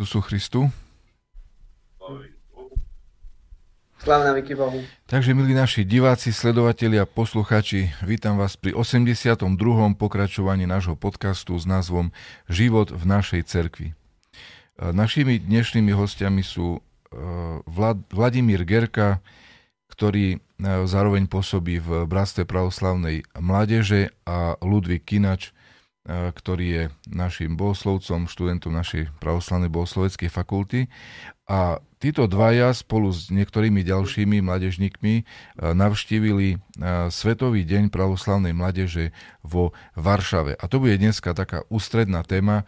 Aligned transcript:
Tu 0.00 0.08
sú 0.08 0.24
Christu. 0.24 0.64
Sláva 4.00 4.32
na 4.32 4.40
Bohu. 4.40 4.80
Takže, 5.04 5.36
milí 5.36 5.52
naši 5.52 5.84
diváci, 5.84 6.32
sledovatelia, 6.32 7.04
posluchači, 7.04 7.92
vítam 8.08 8.40
vás 8.40 8.56
pri 8.56 8.72
82. 8.72 9.44
pokračovaní 10.00 10.64
nášho 10.64 10.96
podcastu 10.96 11.52
s 11.60 11.68
názvom 11.68 12.16
Život 12.48 12.96
v 12.96 13.04
našej 13.04 13.44
cerkvi. 13.44 13.92
E, 13.92 13.94
našimi 14.80 15.36
dnešnými 15.36 15.92
hostiami 15.92 16.40
sú 16.40 16.80
e, 16.80 17.60
Vlad, 17.68 18.00
Vladimír 18.08 18.64
Gerka, 18.64 19.20
ktorý 19.92 20.40
e, 20.40 20.88
zároveň 20.88 21.28
pôsobí 21.28 21.76
v 21.76 22.08
Bratstve 22.08 22.48
pravoslavnej 22.48 23.28
mládeže 23.36 24.16
a 24.24 24.56
Ludvík 24.64 25.04
Kinač, 25.04 25.52
ktorý 26.08 26.66
je 26.66 26.84
našim 27.12 27.60
bohoslovcom, 27.60 28.24
študentom 28.24 28.72
našej 28.72 29.12
pravoslavnej 29.20 29.68
bohosloveckej 29.68 30.32
fakulty. 30.32 30.88
A 31.50 31.82
títo 31.98 32.30
dvaja 32.30 32.70
spolu 32.72 33.10
s 33.10 33.28
niektorými 33.28 33.82
ďalšími 33.82 34.38
mladežníkmi 34.40 35.14
navštívili 35.60 36.62
Svetový 37.10 37.66
deň 37.66 37.90
pravoslavnej 37.92 38.54
mládeže 38.56 39.12
vo 39.44 39.76
Varšave. 39.98 40.56
A 40.56 40.64
to 40.70 40.80
bude 40.80 40.96
dneska 40.96 41.34
taká 41.36 41.66
ústredná 41.68 42.24
téma, 42.24 42.64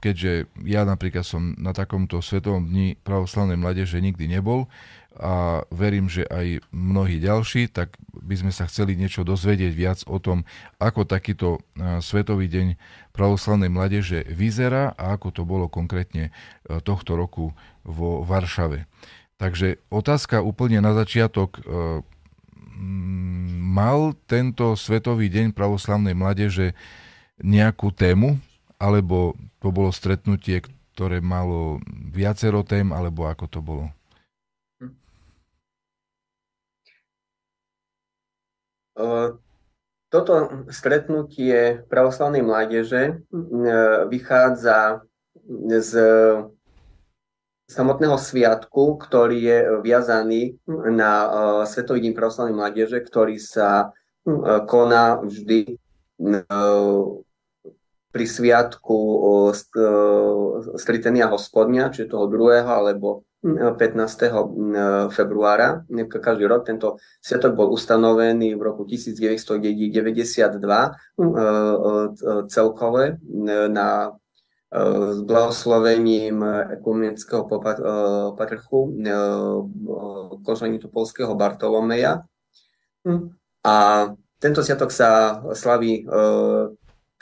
keďže 0.00 0.48
ja 0.64 0.86
napríklad 0.86 1.26
som 1.26 1.58
na 1.58 1.74
takomto 1.74 2.22
Svetovom 2.24 2.70
dni 2.70 2.96
pravoslavnej 3.02 3.60
mládeže 3.60 4.00
nikdy 4.00 4.30
nebol 4.30 4.70
a 5.14 5.62
verím, 5.70 6.10
že 6.10 6.26
aj 6.26 6.66
mnohí 6.74 7.22
ďalší, 7.22 7.70
tak 7.70 7.94
by 8.18 8.34
sme 8.34 8.52
sa 8.54 8.66
chceli 8.66 8.98
niečo 8.98 9.22
dozvedieť 9.22 9.72
viac 9.74 9.98
o 10.10 10.18
tom, 10.18 10.42
ako 10.82 11.06
takýto 11.06 11.62
Svetový 12.02 12.50
deň 12.50 12.74
pravoslavnej 13.14 13.70
mládeže 13.70 14.26
vyzerá 14.26 14.90
a 14.98 15.14
ako 15.14 15.28
to 15.30 15.42
bolo 15.46 15.70
konkrétne 15.70 16.34
tohto 16.82 17.14
roku 17.14 17.54
vo 17.86 18.26
Varšave. 18.26 18.90
Takže 19.38 19.82
otázka 19.90 20.42
úplne 20.42 20.78
na 20.82 20.94
začiatok. 20.94 21.62
Mal 23.58 24.18
tento 24.26 24.74
Svetový 24.74 25.30
deň 25.30 25.54
pravoslavnej 25.54 26.14
mládeže 26.14 26.74
nejakú 27.42 27.94
tému, 27.94 28.38
alebo 28.82 29.38
to 29.62 29.70
bolo 29.70 29.94
stretnutie, 29.94 30.62
ktoré 30.94 31.18
malo 31.18 31.82
viacero 32.14 32.62
tém, 32.62 32.94
alebo 32.94 33.26
ako 33.26 33.46
to 33.50 33.58
bolo? 33.62 33.90
Toto 40.08 40.32
stretnutie 40.70 41.82
pravoslavnej 41.90 42.46
mládeže 42.46 43.26
vychádza 44.06 45.02
z 45.82 45.92
samotného 47.66 48.14
sviatku, 48.14 49.00
ktorý 49.02 49.38
je 49.40 49.58
viazaný 49.82 50.62
na 50.70 51.12
Svetový 51.66 52.06
deň 52.06 52.12
pravoslavnej 52.14 52.54
mládeže, 52.54 53.02
ktorý 53.02 53.42
sa 53.42 53.90
koná 54.70 55.18
vždy 55.18 55.80
pri 58.14 58.26
sviatku 58.30 58.98
Stritenia 60.78 61.26
hospodňa, 61.26 61.90
čiže 61.90 62.14
toho 62.14 62.30
druhého 62.30 62.70
alebo 62.70 63.26
15. 63.44 65.12
februára 65.12 65.84
každý 66.08 66.48
rok. 66.48 66.64
Tento 66.64 66.96
sviatok 67.20 67.52
bol 67.52 67.68
ustanovený 67.76 68.56
v 68.56 68.62
roku 68.64 68.88
1992 68.88 70.56
celkové 72.48 73.20
na 73.68 74.16
s 74.74 75.22
blahoslovením 75.22 76.42
ekumenického 76.74 77.46
patrchu 78.34 78.90
konžanitu 80.42 80.90
polského 80.90 81.30
Bartolomeja. 81.38 82.26
A 83.64 83.76
tento 84.42 84.66
sviatok 84.66 84.90
sa 84.90 85.38
slaví 85.54 86.02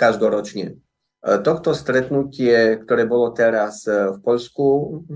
každoročne. 0.00 0.80
Tohto 1.22 1.70
stretnutie, 1.70 2.82
ktoré 2.82 3.06
bolo 3.06 3.30
teraz 3.30 3.86
e, 3.86 4.10
v 4.10 4.18
Poľsku, 4.26 4.66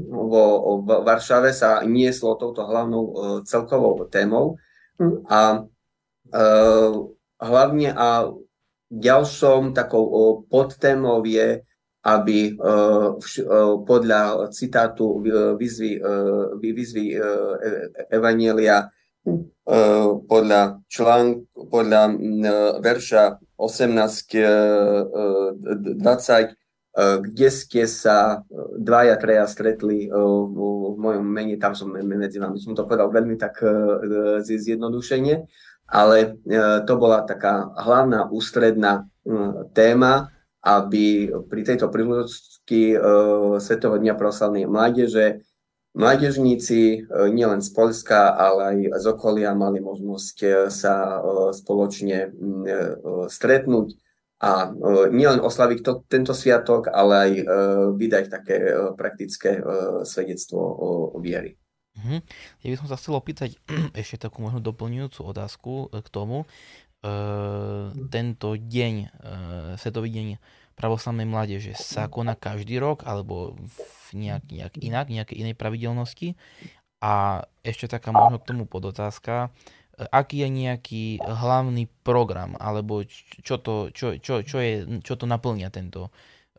vo 0.06 0.44
v 0.86 1.02
Varšave, 1.02 1.50
sa 1.50 1.82
nieslo 1.82 2.38
touto 2.38 2.62
hlavnou 2.62 3.04
e, 3.10 3.14
celkovou 3.42 4.06
témou. 4.06 4.54
A 5.26 5.66
e, 6.30 6.40
hlavne 7.42 7.90
a 7.90 8.30
ďalšom 8.86 9.74
takou 9.74 10.46
podtémou 10.46 11.26
je, 11.26 11.58
aby 12.06 12.54
podľa 13.82 14.46
citátu 14.54 15.26
výzvy, 15.58 15.98
výzvy 16.54 17.18
Evanielia 18.14 18.86
podľa 20.30 20.86
článku, 20.86 21.66
podľa 21.66 22.14
verša 22.78 23.42
18, 23.56 24.36
20, 25.96 25.96
e, 25.96 26.44
e, 26.44 27.18
kde 27.20 27.48
ste 27.52 27.82
sa 27.88 28.44
dvaja, 28.76 29.16
treja 29.16 29.48
stretli 29.48 30.06
e, 30.06 30.10
v, 30.12 30.60
mojom 30.96 31.24
mene, 31.24 31.56
tam 31.60 31.72
som 31.76 31.92
medzi 31.92 32.40
vami, 32.40 32.60
som 32.60 32.76
to 32.76 32.84
povedal 32.84 33.12
veľmi 33.12 33.36
tak 33.36 33.60
zjednodušenie, 34.44 35.44
ale 35.86 36.40
to 36.82 36.94
bola 36.98 37.22
taká 37.22 37.68
hlavná 37.78 38.26
ústredná 38.32 39.06
téma, 39.70 40.34
aby 40.66 41.30
pri 41.46 41.62
tejto 41.62 41.92
príležitosti 41.92 42.96
Svetového 43.62 44.02
dňa 44.02 44.14
proslavnej 44.18 44.66
mládeže 44.66 45.46
Mládežníci 45.96 47.08
nielen 47.32 47.64
z 47.64 47.70
Polska, 47.72 48.36
ale 48.36 48.60
aj 48.92 49.00
z 49.00 49.06
okolia 49.08 49.56
mali 49.56 49.80
možnosť 49.80 50.68
sa 50.68 51.24
spoločne 51.56 52.36
stretnúť 53.32 53.96
a 54.36 54.76
nielen 55.08 55.40
oslaviť 55.40 55.78
to, 55.80 55.92
tento 56.04 56.36
sviatok, 56.36 56.92
ale 56.92 57.12
aj 57.16 57.32
vydať 57.96 58.24
také 58.28 58.56
praktické 58.92 59.64
svedectvo 60.04 60.60
o, 60.60 61.16
o 61.16 61.18
viery. 61.24 61.56
Mhm. 61.96 62.16
Ja 62.60 62.68
by 62.72 62.76
som 62.76 62.88
sa 62.92 62.96
chcel 63.00 63.16
opýtať 63.16 63.50
ešte 64.00 64.28
takú 64.28 64.44
možno 64.44 64.60
doplňujúcu 64.60 65.20
otázku 65.24 65.72
e, 65.90 66.04
k 66.04 66.08
tomu. 66.12 66.44
E, 66.44 66.46
tento 68.12 68.48
deň, 68.56 68.94
e, 69.00 69.06
Svetový 69.80 70.12
deň 70.12 70.26
pravoslavnej 70.76 71.24
mládeže 71.24 71.72
sa 71.72 72.04
koná 72.12 72.36
každý 72.36 72.76
rok 72.76 73.08
alebo 73.08 73.56
v 73.56 74.05
nejak, 74.14 74.46
nejak 74.46 74.74
inak, 74.78 75.06
nejaké 75.10 75.34
inej 75.34 75.56
pravidelnosti. 75.58 76.38
A 77.02 77.44
ešte 77.66 77.90
taká 77.90 78.14
možno 78.14 78.40
k 78.40 78.48
tomu 78.48 78.64
podotázka, 78.64 79.50
e, 79.96 80.06
aký 80.08 80.46
je 80.46 80.48
nejaký 80.48 81.04
hlavný 81.20 81.90
program, 82.06 82.54
alebo 82.56 83.04
čo 83.42 83.58
to, 83.58 83.90
čo, 83.90 84.16
čo, 84.20 84.40
čo, 84.46 84.58
je, 84.62 85.00
čo 85.02 85.14
to 85.18 85.26
naplňa 85.28 85.68
tento, 85.68 86.08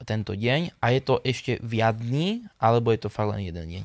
tento 0.05 0.37
deň 0.37 0.77
a 0.77 0.85
je 0.93 1.01
to 1.01 1.15
ešte 1.25 1.57
viac 1.65 1.97
dní, 1.97 2.45
alebo 2.61 2.93
je 2.93 3.01
to 3.01 3.09
fakt 3.09 3.33
len 3.33 3.49
jeden 3.49 3.65
deň? 3.65 3.83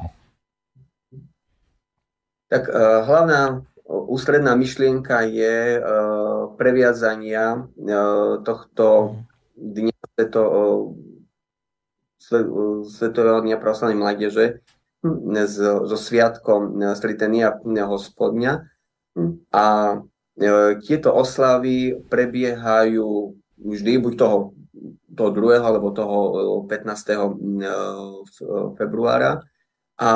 Tak 2.53 2.69
uh, 2.69 3.01
hlavná 3.09 3.65
ústredná 3.89 4.53
myšlienka 4.53 5.25
je 5.25 5.81
uh, 5.81 6.53
previazania 6.61 7.65
uh, 7.65 8.45
tohto 8.45 9.17
dňa 9.57 9.97
sveto, 10.13 10.43
Svetového 12.89 13.45
dňa 13.45 13.61
pravoslavnej 13.61 13.99
mládeže 13.99 14.65
hm, 15.05 15.37
so 15.45 15.97
sviatkom 15.97 16.81
Stritenia 16.97 17.61
hospodňa. 17.65 18.65
A 19.53 19.65
tieto 20.81 21.13
oslavy 21.13 21.93
prebiehajú 22.09 23.37
vždy 23.61 23.93
buď 24.01 24.13
toho, 24.17 24.57
toho 25.13 25.31
2. 25.31 25.61
alebo 25.61 25.93
toho 25.93 26.17
15. 26.65 28.81
februára. 28.81 29.45
A 30.01 30.09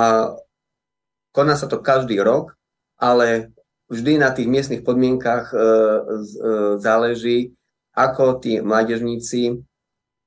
Koná 1.36 1.52
sa 1.52 1.68
to 1.68 1.84
každý 1.84 2.16
rok, 2.24 2.56
ale 2.96 3.52
vždy 3.92 4.16
na 4.16 4.32
tých 4.32 4.48
miestnych 4.48 4.80
podmienkach 4.80 5.52
e, 5.52 5.52
e, 5.52 5.60
záleží, 6.80 7.52
ako 7.92 8.40
tí 8.40 8.64
mládežníci 8.64 9.42
e, 9.52 9.54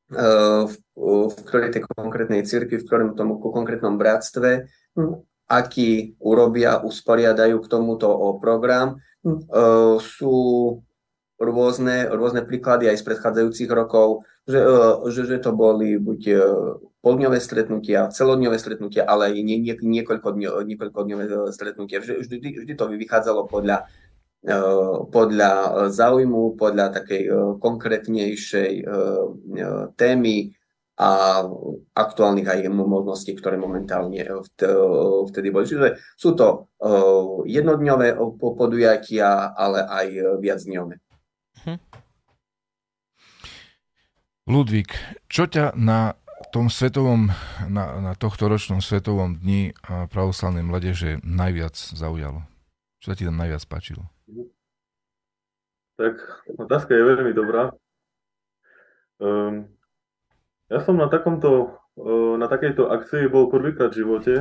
v, 0.09 0.73
v 0.97 1.33
ktorej 1.45 1.69
tej 1.69 1.85
konkrétnej 1.85 2.41
cirkvi, 2.41 2.81
v 2.81 2.87
ktorom 2.89 3.09
tomu 3.13 3.37
konkrétnom 3.37 3.95
bratstve, 3.95 4.65
hm, 4.97 5.13
aký 5.49 6.17
urobia, 6.21 6.81
usporiadajú 6.81 7.57
k 7.61 7.71
tomuto 7.71 8.09
program. 8.41 8.97
Hm, 9.21 9.39
sú 10.01 10.35
rôzne, 11.39 12.09
rôzne 12.11 12.43
príklady 12.43 12.91
aj 12.91 12.99
z 12.99 13.03
predchádzajúcich 13.05 13.69
rokov, 13.71 14.27
že, 14.49 14.59
že, 15.13 15.21
že 15.29 15.37
to 15.39 15.53
boli 15.53 15.95
buď 15.95 16.21
poldňové 16.99 17.39
stretnutia, 17.39 18.11
celodňové 18.11 18.59
stretnutia, 18.59 19.07
ale 19.07 19.31
aj 19.31 19.33
nie, 19.39 19.57
nie, 19.59 19.75
niekoľkodňové, 19.75 20.67
niekoľkodňové 20.67 21.25
e, 21.25 21.33
stretnutia. 21.55 22.03
Vždy, 22.03 22.59
vždy 22.59 22.73
to 22.75 22.85
vychádzalo 22.91 23.47
podľa, 23.47 23.87
podľa 25.11 25.51
záujmu, 25.91 26.55
podľa 26.55 26.95
takej 26.95 27.23
e, 27.27 27.31
konkrétnejšej 27.59 28.71
témy 29.99 30.35
a 30.99 31.11
aktuálnych 31.95 32.47
aj 32.47 32.59
možností, 32.71 33.35
ktoré 33.35 33.55
momentálne 33.55 34.19
vtedy 35.31 35.47
boli. 35.47 35.63
Čiže 35.63 35.95
sú 36.19 36.35
to 36.35 36.67
jednodňové 37.47 38.19
podujatia, 38.35 39.55
ale 39.55 39.79
aj 39.87 40.07
viacdňové. 40.43 40.99
Hm. 41.63 41.79
Ludvík, 44.51 44.91
čo 45.31 45.47
ťa 45.47 45.71
na 45.79 46.19
tom 46.51 46.67
svetovom, 46.67 47.31
na, 47.71 47.83
na 48.03 48.13
tohto 48.19 48.51
ročnom 48.51 48.83
svetovom 48.83 49.39
dni 49.39 49.71
pravoslavnej 50.11 50.67
mladeže 50.67 51.23
najviac 51.23 51.79
zaujalo? 51.79 52.43
Čo 52.99 53.13
sa 53.13 53.15
ti 53.15 53.23
tam 53.23 53.39
najviac 53.39 53.63
páčilo? 53.71 54.11
Tak 55.99 56.15
otázka 56.55 56.95
je 56.95 57.03
veľmi 57.03 57.35
dobrá. 57.35 57.75
Um, 59.19 59.67
ja 60.71 60.79
som 60.79 60.95
na 60.95 61.11
takomto, 61.11 61.75
uh, 61.99 62.39
na 62.39 62.47
takejto 62.47 62.87
akcii 62.87 63.27
bol 63.27 63.51
prvýkrát 63.51 63.91
v 63.91 63.99
živote 64.07 64.33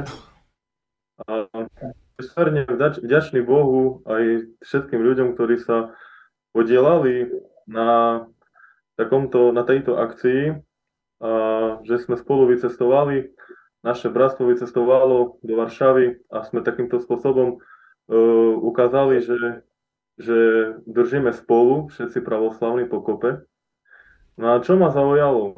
a 1.26 1.50
nesmierne 2.14 2.62
vďačný 3.02 3.43
Bohu 3.43 4.06
aj 4.06 4.55
všetkým 4.62 5.02
ľuďom, 5.02 5.34
ktorí 5.34 5.58
sa 5.58 5.99
podielali 6.55 7.26
na, 7.66 8.22
takomto, 8.94 9.50
na 9.50 9.66
tejto 9.66 9.99
akcii 9.99 10.62
a 11.19 11.31
že 11.82 12.06
sme 12.06 12.14
spolu 12.14 12.54
vycestovali. 12.54 13.34
Naše 13.82 14.14
bratstvo 14.14 14.46
vycestovalo 14.46 15.43
do 15.43 15.52
Varšavy 15.58 16.22
a 16.31 16.46
sme 16.46 16.62
takýmto 16.62 17.02
spôsobom 17.02 17.58
uh, 17.58 18.54
ukázali, 18.62 19.26
že, 19.26 19.66
že 20.19 20.38
držíme 20.85 21.32
spolu, 21.32 21.88
všetci 21.88 22.20
pravoslavní 22.20 22.91
pokope. 22.91 23.47
No 24.38 24.55
a 24.55 24.62
čo 24.62 24.75
ma 24.75 24.91
zaujalo? 24.91 25.55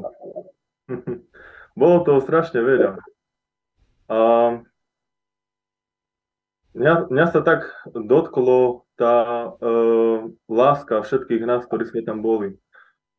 Bolo 1.80 1.96
toho 2.04 2.20
strašne 2.20 2.60
veľa. 2.60 3.00
A 4.10 4.18
mňa, 6.76 6.94
mňa 7.08 7.26
sa 7.32 7.40
tak 7.40 7.72
dotklo 7.90 8.84
tá 9.00 9.48
uh, 9.48 10.28
láska 10.44 11.00
všetkých 11.00 11.42
nás, 11.48 11.64
ktorí 11.64 11.88
sme 11.88 12.04
tam 12.04 12.20
boli. 12.20 12.60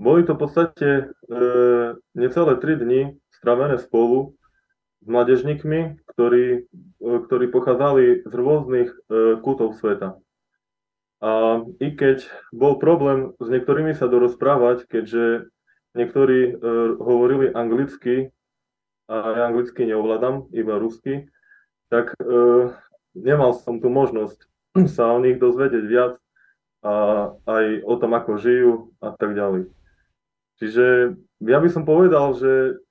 Boli 0.01 0.25
to 0.25 0.33
v 0.33 0.41
podstate 0.41 0.89
e, 0.89 1.03
necelé 2.17 2.57
3 2.57 2.81
dni 2.81 3.01
stravené 3.37 3.77
spolu 3.77 4.33
s 4.97 5.05
mladežníkmi, 5.05 6.01
ktorí, 6.09 6.65
e, 6.65 7.09
ktorí 7.29 7.45
pochádzali 7.53 8.25
z 8.25 8.33
rôznych 8.33 8.89
e, 8.89 8.97
kútov 9.45 9.77
sveta. 9.77 10.17
A 11.21 11.61
i 11.77 11.93
keď 11.93 12.25
bol 12.49 12.81
problém 12.81 13.37
s 13.37 13.45
niektorými 13.45 13.93
sa 13.93 14.09
dorozprávať, 14.09 14.89
keďže 14.89 15.53
niektorí 15.93 16.39
e, 16.49 16.51
hovorili 16.97 17.53
anglicky 17.53 18.33
a 19.05 19.15
ja 19.37 19.41
anglicky 19.53 19.85
neovládam, 19.85 20.49
iba 20.49 20.81
rusky, 20.81 21.29
tak 21.93 22.17
e, 22.17 22.73
nemal 23.13 23.53
som 23.53 23.77
tu 23.77 23.93
možnosť 23.93 24.49
sa 24.97 25.13
o 25.13 25.21
nich 25.21 25.37
dozvedieť 25.37 25.85
viac 25.85 26.17
a 26.81 26.93
aj 27.45 27.65
o 27.85 27.93
tom, 28.01 28.17
ako 28.17 28.41
žijú 28.41 28.73
a 29.05 29.13
tak 29.13 29.37
ďalej. 29.37 29.69
Čiže 30.57 31.17
ja 31.45 31.57
by 31.61 31.69
som 31.69 31.85
povedal, 31.85 32.33
že 32.33 32.81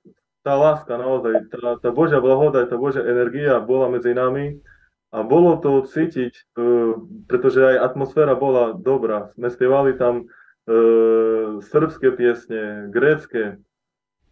tá 0.47 0.55
láska 0.55 0.95
naozaj, 0.95 1.51
tá, 1.51 1.75
tá 1.83 1.89
Božia 1.91 2.23
blahodať, 2.23 2.71
tá 2.71 2.79
Božia 2.79 3.03
energia 3.03 3.59
bola 3.59 3.91
medzi 3.91 4.15
nami 4.15 4.63
a 5.11 5.27
bolo 5.27 5.59
to 5.59 5.83
cítiť, 5.83 6.33
uh, 6.55 6.95
pretože 7.27 7.59
aj 7.59 7.93
atmosféra 7.93 8.33
bola 8.35 8.73
dobrá. 8.73 9.35
Sme 9.35 9.51
spievali 9.51 9.99
tam 9.99 10.25
uh, 10.25 11.59
srbské 11.59 12.15
piesne, 12.15 12.87
grécké, 12.89 13.59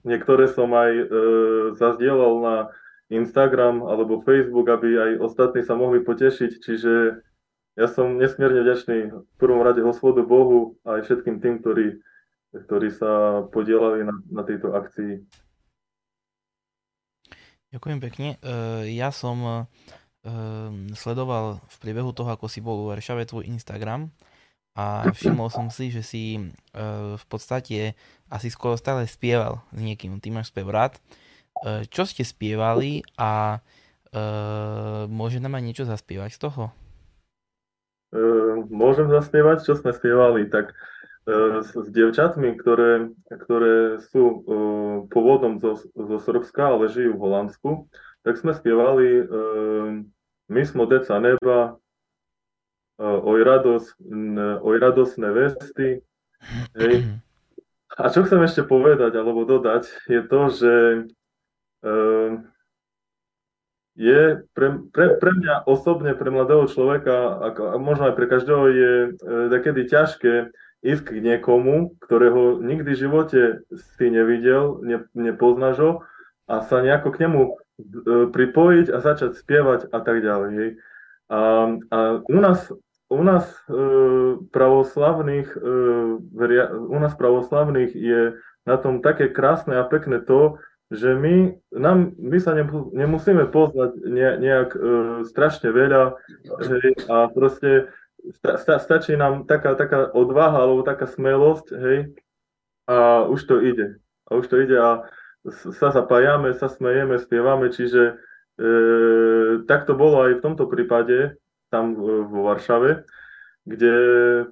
niektoré 0.07 0.47
som 0.47 0.71
aj 0.71 0.91
uh, 0.95 1.07
zazdielal 1.75 2.33
na 2.41 2.55
Instagram 3.11 3.83
alebo 3.83 4.23
Facebook, 4.23 4.71
aby 4.71 4.95
aj 4.95 5.11
ostatní 5.19 5.61
sa 5.65 5.75
mohli 5.75 5.99
potešiť, 5.99 6.51
čiže 6.63 6.93
ja 7.79 7.87
som 7.87 8.19
nesmierne 8.19 8.63
vďačný 8.63 8.97
v 9.11 9.33
prvom 9.39 9.63
rade 9.63 9.79
hospodu 9.83 10.23
Bohu 10.27 10.79
a 10.83 10.99
aj 10.99 11.07
všetkým 11.07 11.39
tým, 11.39 11.63
ktorí 11.63 11.87
ktorí 12.53 12.89
sa 12.89 13.45
podielali 13.53 14.01
na, 14.01 14.13
na 14.33 14.41
tejto 14.41 14.73
akcii. 14.73 15.21
Ďakujem 17.69 17.99
pekne. 18.01 18.27
E, 18.41 18.97
ja 18.97 19.13
som 19.13 19.69
e, 20.23 20.31
sledoval 20.95 21.59
v 21.63 21.75
priebehu 21.81 22.11
toho, 22.11 22.33
ako 22.33 22.47
si 22.51 22.59
bol 22.59 22.79
u 22.81 22.89
Varšave 22.91 23.27
tvoj 23.27 23.47
Instagram 23.47 24.11
a 24.77 25.09
všimol 25.11 25.49
som 25.51 25.67
si, 25.73 25.91
že 25.91 26.03
si 26.05 26.37
e, 26.37 26.41
v 27.15 27.25
podstate 27.27 27.93
asi 28.31 28.47
skoro 28.51 28.79
stále 28.79 29.07
spieval 29.09 29.63
s 29.73 29.79
niekým. 29.79 30.17
Ty 30.23 30.31
máš 30.33 30.51
spev 30.53 30.69
rád. 30.69 30.95
Čo 31.91 32.07
ste 32.07 32.23
spievali 32.23 33.03
a 33.19 33.59
môže 35.11 35.43
nám 35.43 35.59
aj 35.59 35.63
niečo 35.65 35.83
zaspievať 35.83 36.31
z 36.31 36.39
toho? 36.39 36.63
Môžem 38.71 39.11
zaspievať, 39.11 39.67
čo 39.67 39.75
sme 39.75 39.91
spievali. 39.91 40.47
Tak 40.47 40.71
s, 41.61 41.69
s 41.75 41.87
dievčatmi, 41.93 42.57
ktoré, 42.57 43.11
ktoré 43.29 44.01
sú 44.09 44.23
uh, 44.23 44.39
pôvodom 45.13 45.61
zo, 45.61 45.77
zo 45.93 46.17
Srbska, 46.17 46.73
ale 46.73 46.89
žijú 46.89 47.17
v 47.17 47.23
Holandsku, 47.27 47.69
tak 48.23 48.35
sme 48.37 48.51
spievali 48.51 49.25
My 50.49 50.65
smo 50.65 50.89
deca 50.89 51.21
neba, 51.21 51.77
uh, 52.97 53.19
oj, 53.21 53.39
rados, 53.45 53.93
oj 54.65 54.75
radosné 54.81 55.29
vesty. 55.29 56.01
Hej. 56.73 57.05
A 57.93 58.09
čo 58.09 58.25
chcem 58.25 58.41
ešte 58.41 58.65
povedať 58.65 59.13
alebo 59.13 59.45
dodať, 59.45 59.85
je 60.09 60.21
to, 60.25 60.41
že 60.49 60.73
uh, 61.85 62.31
je 63.93 64.41
pre, 64.57 64.67
pre, 64.89 65.21
pre 65.21 65.31
mňa 65.37 65.69
osobne, 65.69 66.17
pre 66.17 66.33
mladého 66.33 66.65
človeka, 66.65 67.37
ako, 67.53 67.61
a 67.69 67.75
možno 67.77 68.09
aj 68.09 68.17
pre 68.17 68.25
každého, 68.25 68.63
je 68.73 68.93
uh, 69.05 69.13
takedy 69.53 69.85
ťažké 69.85 70.49
ísť 70.81 71.03
k 71.13 71.19
niekomu, 71.21 71.93
ktorého 72.01 72.57
nikdy 72.63 72.95
v 72.95 73.01
živote 73.05 73.41
si 73.69 74.05
nevidel, 74.09 74.81
ne, 74.81 74.97
nepoznáš 75.13 75.77
ho 75.77 75.91
a 76.49 76.63
sa 76.63 76.79
nejako 76.79 77.11
k 77.13 77.27
nemu 77.27 77.41
e, 77.43 77.51
pripojiť 78.31 78.87
a 78.91 78.97
začať 78.99 79.39
spievať 79.39 79.89
a 79.91 79.99
tak 80.03 80.17
ďalej. 80.19 80.51
Hej. 80.55 80.69
A, 81.29 81.39
a 81.91 81.99
u 82.25 82.39
nás, 82.41 82.71
u 83.09 83.21
nás 83.23 83.45
e, 83.49 83.77
pravoslavných, 84.51 85.49
e, 85.55 85.59
veria, 86.33 86.73
u 86.73 86.97
nás 86.99 87.15
pravoslavných 87.15 87.91
je 87.95 88.35
na 88.65 88.75
tom 88.77 89.01
také 89.01 89.29
krásne 89.29 89.79
a 89.79 89.87
pekné 89.87 90.19
to, 90.21 90.59
že 90.89 91.13
my, 91.13 91.53
nám, 91.69 92.17
my 92.17 92.37
sa 92.41 92.57
nemusíme 92.93 93.45
poznať 93.53 93.91
ne, 94.09 94.29
nejak 94.41 94.69
e, 94.73 94.79
strašne 95.29 95.69
veľa 95.69 96.17
hej, 96.65 97.05
a 97.05 97.29
proste 97.29 97.93
sta, 98.33 98.57
sta, 98.57 98.81
stačí 98.81 99.13
nám 99.13 99.45
taká, 99.45 99.77
taká 99.77 100.09
odvaha 100.09 100.65
alebo 100.65 100.81
taká 100.81 101.05
smelosť, 101.05 101.67
hej, 101.77 101.99
a 102.89 103.29
už 103.29 103.45
to 103.45 103.61
ide. 103.61 104.01
A 104.29 104.41
už 104.41 104.49
to 104.49 104.57
ide 104.57 104.77
a 104.81 105.05
sa 105.47 105.89
zapájame, 105.95 106.51
sa 106.57 106.67
smejeme, 106.67 107.15
spievame, 107.19 107.71
čiže 107.71 108.19
e, 108.59 109.63
tak 109.63 109.87
to 109.87 109.95
bolo 109.95 110.27
aj 110.27 110.39
v 110.39 110.43
tomto 110.43 110.67
prípade, 110.67 111.39
tam 111.71 111.95
vo 111.95 112.49
Varšave, 112.49 113.05
kde 113.63 113.95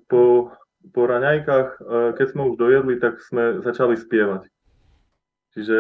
po, 0.08 0.53
po 0.94 1.01
raňajkách, 1.10 1.70
e, 1.75 1.79
keď 2.15 2.27
sme 2.32 2.41
už 2.53 2.56
dojedli, 2.56 2.96
tak 3.01 3.20
sme 3.20 3.60
začali 3.60 3.98
spievať. 4.00 4.48
Čiže 5.58 5.77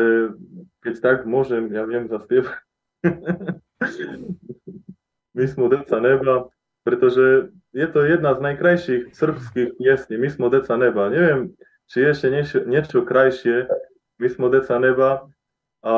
keď 0.81 0.93
tak 0.99 1.17
môžem, 1.29 1.69
ja 1.69 1.85
viem 1.85 2.09
zaspievať. 2.09 2.57
My 5.37 5.45
sme 5.45 5.69
deca 5.69 6.01
neba, 6.01 6.49
pretože 6.81 7.53
je 7.77 7.87
to 7.93 8.01
jedna 8.09 8.33
z 8.33 8.41
najkrajších 8.41 9.13
srbských 9.13 9.77
piesní. 9.77 10.17
My 10.17 10.33
sme 10.33 10.49
deca 10.49 10.73
neba. 10.81 11.13
Neviem, 11.13 11.53
či 11.85 12.01
ešte 12.09 12.33
niečo, 12.33 12.65
niečo 12.65 13.05
krajšie. 13.05 13.69
My 14.17 14.27
sme 14.27 14.47
deca 14.49 14.75
neba. 14.81 15.09
A 15.85 15.93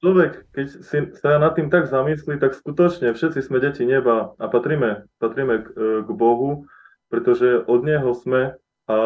človek, 0.00 0.46
keď 0.54 0.66
si 0.70 0.98
sa 1.18 1.38
nad 1.42 1.54
tým 1.58 1.68
tak 1.68 1.90
zamyslí, 1.90 2.38
tak 2.38 2.54
skutočne 2.54 3.14
všetci 3.14 3.40
sme 3.42 3.58
deti 3.58 3.82
neba 3.82 4.32
a 4.38 4.44
patríme, 4.46 5.06
patríme 5.18 5.66
k, 5.66 5.68
k 6.06 6.08
Bohu, 6.14 6.66
pretože 7.10 7.62
od 7.66 7.80
Neho 7.82 8.14
sme 8.14 8.54
a 8.86 8.98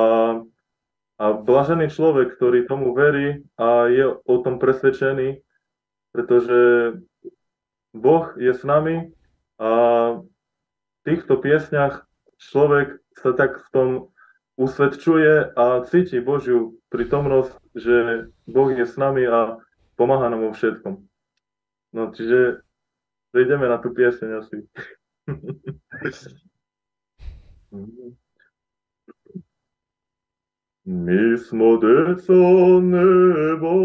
a 1.18 1.34
blažený 1.34 1.90
človek, 1.90 2.38
ktorý 2.38 2.70
tomu 2.70 2.94
verí 2.94 3.42
a 3.58 3.90
je 3.90 4.06
o 4.06 4.34
tom 4.38 4.62
presvedčený, 4.62 5.42
pretože 6.14 6.94
Boh 7.90 8.30
je 8.38 8.54
s 8.54 8.62
nami 8.62 9.10
a 9.58 9.70
v 10.22 10.98
týchto 11.02 11.42
piesňach 11.42 12.06
človek 12.38 13.02
sa 13.18 13.34
tak 13.34 13.58
v 13.58 13.68
tom 13.74 13.88
usvedčuje 14.54 15.58
a 15.58 15.82
cíti 15.90 16.22
Božiu 16.22 16.78
prítomnosť, 16.94 17.58
že 17.78 18.26
Boh 18.46 18.70
je 18.70 18.86
s 18.86 18.96
nami 18.98 19.26
a 19.26 19.56
pomáha 19.96 20.28
nám 20.28 20.40
vo 20.44 20.52
všetkom. 20.52 21.08
No, 21.94 22.12
čiže 22.12 22.60
prejdeme 23.32 23.68
na 23.70 23.78
tú 23.80 23.94
pieseň 23.94 24.38
asi. 24.38 24.56
My 30.88 31.36
smo 31.36 31.76
deca 31.76 32.32
neba, 32.80 33.76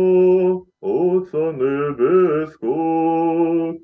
Oca 0.80 1.52
nebeskog, 1.52 3.76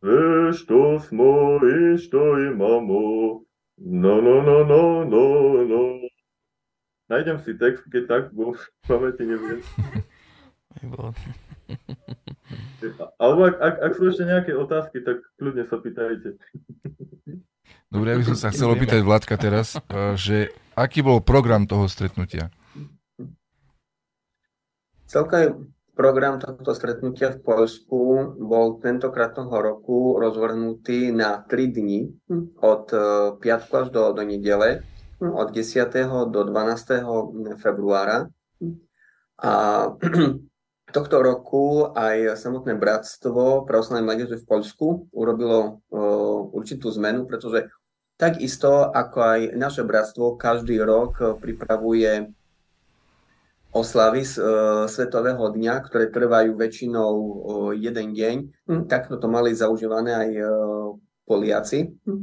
sve 0.00 0.52
što 0.52 1.00
smo 1.00 1.60
i 1.64 1.98
što 1.98 2.38
imamo, 2.38 3.00
no, 3.76 4.20
no, 4.20 4.42
no, 4.42 4.64
no, 4.64 5.04
no, 5.04 5.64
no. 5.64 6.00
Najdem 7.06 7.38
si 7.38 7.54
text, 7.54 7.86
keď 7.86 8.02
tak, 8.10 8.22
bo 8.34 8.50
v 8.50 8.62
pamäti 8.90 9.22
neviem. 9.22 9.62
Alebo 13.22 13.46
ak, 13.46 13.56
ak, 13.62 13.74
ak 13.78 13.92
sú 13.94 14.10
ešte 14.10 14.26
nejaké 14.26 14.52
otázky, 14.58 15.06
tak 15.06 15.22
kľudne 15.38 15.66
sa 15.70 15.78
pýtajte. 15.78 16.34
Dobre, 17.86 18.10
ja 18.10 18.18
by 18.18 18.26
som 18.26 18.38
sa 18.38 18.50
chcel 18.50 18.74
opýtať 18.74 19.06
Vládka 19.06 19.38
teraz, 19.38 19.78
eh, 19.78 20.14
že 20.18 20.36
aký 20.74 21.06
bol 21.06 21.22
program 21.22 21.70
toho 21.70 21.86
stretnutia? 21.86 22.50
Celkový 25.06 25.70
program 25.94 26.42
tohto 26.42 26.74
stretnutia 26.74 27.38
v 27.38 27.40
Polsku 27.40 28.34
bol 28.42 28.82
tentokrát 28.82 29.32
toho 29.32 29.54
roku 29.54 30.18
rozvrhnutý 30.18 31.14
na 31.14 31.40
3 31.46 31.70
dni 31.70 32.00
od 32.58 32.84
eh, 32.90 33.00
piatku 33.38 33.72
až 33.78 33.88
do, 33.94 34.10
do 34.10 34.22
nedele, 34.26 34.82
od 35.20 35.48
10. 35.52 35.86
do 36.30 36.40
12. 36.44 37.60
februára. 37.60 38.28
A 39.40 39.52
tohto 40.96 41.16
roku 41.20 41.92
aj 41.92 42.40
samotné 42.40 42.76
bratstvo 42.78 43.68
pravoslavnej 43.68 44.06
mládeže 44.06 44.40
v 44.40 44.48
Polsku 44.48 44.86
urobilo 45.12 45.84
určitú 46.52 46.88
zmenu, 46.94 47.28
pretože 47.28 47.68
Takisto 48.16 48.88
ako 48.96 49.18
aj 49.20 49.40
naše 49.60 49.84
bratstvo 49.84 50.40
každý 50.40 50.80
rok 50.80 51.36
pripravuje 51.36 52.32
oslavy 53.76 54.24
e, 54.24 54.28
Svetového 54.88 55.52
dňa, 55.52 55.74
ktoré 55.84 56.08
trvajú 56.08 56.56
väčšinou 56.56 57.12
jeden 57.76 58.16
deň. 58.16 58.36
Hm, 58.72 58.82
takto 58.88 59.20
to 59.20 59.28
mali 59.28 59.52
zaužívané 59.52 60.16
aj 60.16 60.30
e, 60.32 60.44
Poliaci, 61.28 61.92
hm, 61.92 62.20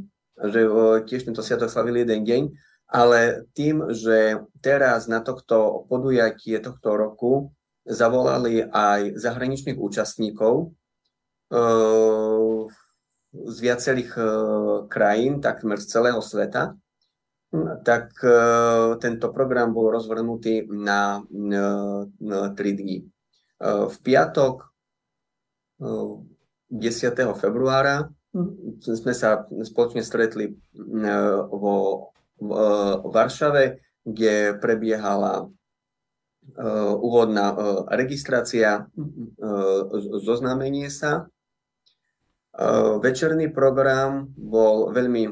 že 0.50 0.62
e, 0.66 0.70
tiež 1.06 1.30
tento 1.30 1.46
sviatok 1.46 1.70
slavili 1.70 2.02
jeden 2.02 2.26
deň. 2.26 2.42
Ale 2.88 3.48
tým, 3.58 3.90
že 3.90 4.44
teraz 4.62 5.10
na 5.10 5.24
tohto 5.24 5.88
podujatie 5.90 6.60
tohto 6.62 6.94
roku 6.94 7.52
zavolali 7.84 8.64
aj 8.64 9.20
zahraničných 9.20 9.76
účastníkov, 9.76 10.72
e, 11.52 11.58
z 13.34 13.58
viacerých 13.60 14.12
e, 14.16 14.24
krajín, 14.88 15.44
takmer 15.44 15.82
z 15.82 15.88
celého 16.00 16.22
sveta, 16.24 16.78
tak 17.84 18.18
e, 18.24 18.36
tento 18.98 19.30
program 19.30 19.76
bol 19.76 19.94
rozvrhnutý 19.94 20.70
na, 20.72 21.22
na 21.30 22.40
3 22.56 22.56
dní. 22.56 23.06
V 23.64 23.96
piatok 24.04 24.76
10. 25.80 27.40
februára 27.40 28.12
sme 28.84 29.14
sa 29.16 29.48
spoločne 29.48 30.04
stretli 30.04 30.52
vo 31.48 32.12
v 32.44 33.08
Varšave, 33.08 33.80
kde 34.04 34.60
prebiehala 34.60 35.48
úvodná 37.00 37.56
registrácia, 37.88 38.92
zoznámenie 40.20 40.92
sa 40.92 41.32
večerný 43.00 43.50
program 43.50 44.28
bol 44.36 44.92
veľmi 44.92 45.24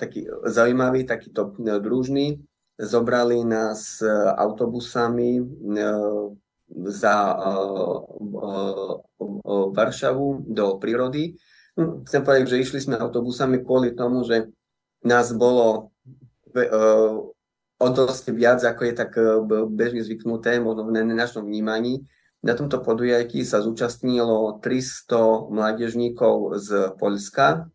taký 0.00 0.24
zaujímavý, 0.48 1.04
takýto 1.04 1.54
družný. 1.60 2.40
Zobrali 2.78 3.44
nás 3.44 4.00
autobusami 4.38 5.42
za 6.88 7.16
Varšavu 9.48 10.26
do 10.48 10.78
prírody. 10.78 11.36
Hm, 11.78 12.02
chcem 12.10 12.22
povedať, 12.26 12.46
že 12.50 12.62
išli 12.62 12.78
sme 12.82 12.98
autobusami 12.98 13.62
kvôli 13.62 13.94
tomu, 13.94 14.26
že 14.26 14.50
nás 15.06 15.30
bolo 15.30 15.94
o 17.78 17.86
dosť 17.88 18.24
viac, 18.34 18.60
ako 18.64 18.82
je 18.84 18.94
tak 18.94 19.12
bežne 19.70 20.02
zvyknuté, 20.02 20.58
možno 20.58 20.88
v 20.88 20.98
našom 21.14 21.46
vnímaní. 21.46 22.06
Na 22.38 22.54
tomto 22.54 22.78
podujatí 22.78 23.42
sa 23.42 23.58
zúčastnilo 23.58 24.62
300 24.62 25.50
mládežníkov 25.50 26.62
z 26.62 26.94
Poľska, 26.94 27.66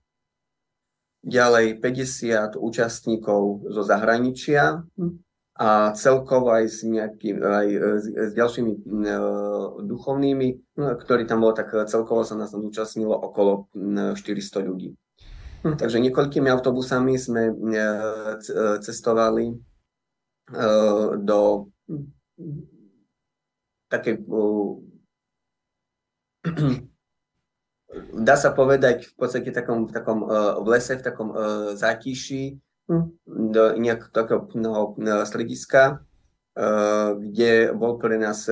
ďalej 1.24 1.80
50 1.80 2.60
účastníkov 2.60 3.72
zo 3.72 3.82
zahraničia 3.84 4.84
a 5.54 5.94
celkovo 5.96 6.52
aj 6.52 6.66
s, 6.68 6.80
nejaký, 6.84 7.40
aj 7.40 7.68
s 8.28 8.32
ďalšími 8.36 8.72
e, 8.74 8.80
duchovnými, 9.86 10.48
no, 10.82 10.86
ktorí 10.98 11.24
tam 11.30 11.46
bolo, 11.46 11.54
tak 11.56 11.72
celkovo 11.88 12.28
sa 12.28 12.36
nás 12.36 12.52
zúčastnilo 12.52 13.14
okolo 13.14 13.72
400 13.72 14.68
ľudí. 14.68 14.98
Hm, 15.64 15.80
takže 15.80 16.04
niekoľkými 16.04 16.52
autobusami 16.52 17.16
sme 17.16 17.48
e, 17.48 17.56
e, 18.36 18.84
cestovali 18.84 19.56
e, 19.56 19.56
do 21.24 21.72
také 23.88 24.20
dá 28.28 28.36
sa 28.36 28.52
povedať 28.52 29.08
v 29.08 29.14
podstate 29.16 29.56
takom, 29.56 29.88
v 29.88 29.92
takom 29.96 30.28
v 30.60 30.68
lese, 30.68 31.00
v 31.00 31.06
takom 31.06 31.32
zátiši 31.80 32.60
hm, 32.92 33.06
do 33.56 33.80
nejakého 33.80 34.12
takého 34.12 34.44
no, 34.60 35.00
strediska, 35.24 36.04
kde 37.16 37.72
bol 37.72 37.96
pre 38.04 38.20
nás 38.20 38.52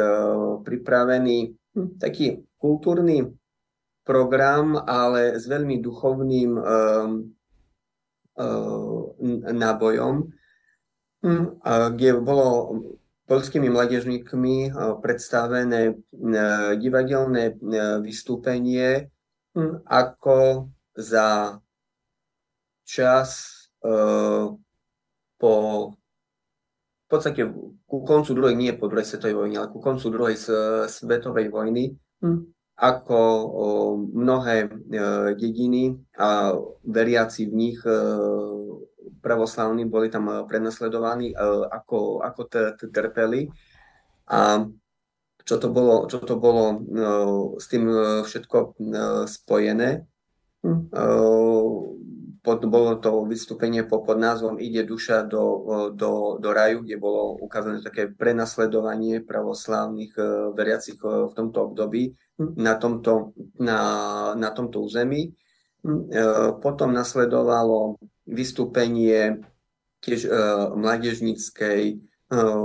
pripravený 0.64 1.60
hm, 1.76 2.00
taký 2.00 2.48
kultúrny 2.56 3.41
program, 4.02 4.78
ale 4.82 5.38
s 5.38 5.46
veľmi 5.46 5.78
duchovným 5.82 6.52
um, 6.58 6.64
uh, 8.38 9.02
nábojom. 9.54 10.16
hm, 11.22 11.46
kde 11.96 12.18
bolo 12.18 12.48
polskými 13.30 13.70
mladežníkmi 13.70 14.74
predstavené 15.00 15.96
divadelné 16.76 17.56
vystúpenie, 18.02 19.08
hm, 19.54 19.86
ako 19.86 20.68
za 20.98 21.62
čas 22.84 23.30
po 25.40 25.54
v 27.12 27.20
podstate 27.20 27.44
ku 27.84 28.08
koncu 28.08 28.32
druhej, 28.32 28.56
nie 28.56 28.72
po 28.72 28.88
druhej 28.88 29.04
svetovej 29.04 29.36
vojny, 29.36 29.60
ale 29.60 29.68
ku 29.68 29.84
koncu 29.84 30.08
druhej 30.08 30.40
svetovej 30.88 31.52
vojny, 31.52 31.92
hm, 32.24 32.40
ako 32.82 33.20
mnohé 34.10 34.66
e, 34.66 34.70
dediny 35.38 36.02
a 36.18 36.58
veriaci 36.82 37.46
v 37.46 37.54
nich 37.54 37.80
e, 37.86 37.94
pravoslavní 39.22 39.86
boli 39.86 40.10
tam 40.10 40.50
prenasledovaní, 40.50 41.30
e, 41.30 41.36
ako, 41.70 42.26
ako 42.26 42.42
trpeli. 42.90 43.46
A 44.34 44.66
čo 45.46 45.56
to 45.62 45.70
bolo, 45.70 46.10
čo 46.10 46.26
to 46.26 46.38
bolo 46.38 46.86
s 47.58 47.66
tým 47.66 47.90
všetko 48.22 48.78
spojené. 49.26 50.06
Hm, 52.42 52.46
pod, 52.46 52.66
bolo 52.66 52.98
to 52.98 53.26
vystúpenie 53.26 53.86
po, 53.86 54.02
pod 54.02 54.18
názvom 54.18 54.58
Ide 54.58 54.84
duša 54.84 55.24
do, 55.24 55.44
do, 55.94 56.38
do 56.42 56.50
raju, 56.54 56.82
kde 56.82 56.98
bolo 56.98 57.38
ukázané 57.38 57.82
také 57.82 58.10
prenasledovanie 58.10 59.22
pravoslávnych 59.22 60.18
e, 60.18 60.24
veriacich 60.58 60.98
e, 61.06 61.30
v 61.30 61.34
tomto 61.38 61.70
období 61.70 62.18
na 62.58 62.76
tomto, 62.76 63.38
na, 63.62 63.80
na 64.34 64.50
tomto 64.50 64.82
území. 64.82 65.30
E, 65.30 65.32
potom 66.62 66.90
nasledovalo 66.90 68.02
vystúpenie 68.26 69.46
tiež 70.02 70.34
mládežníckej 70.74 72.02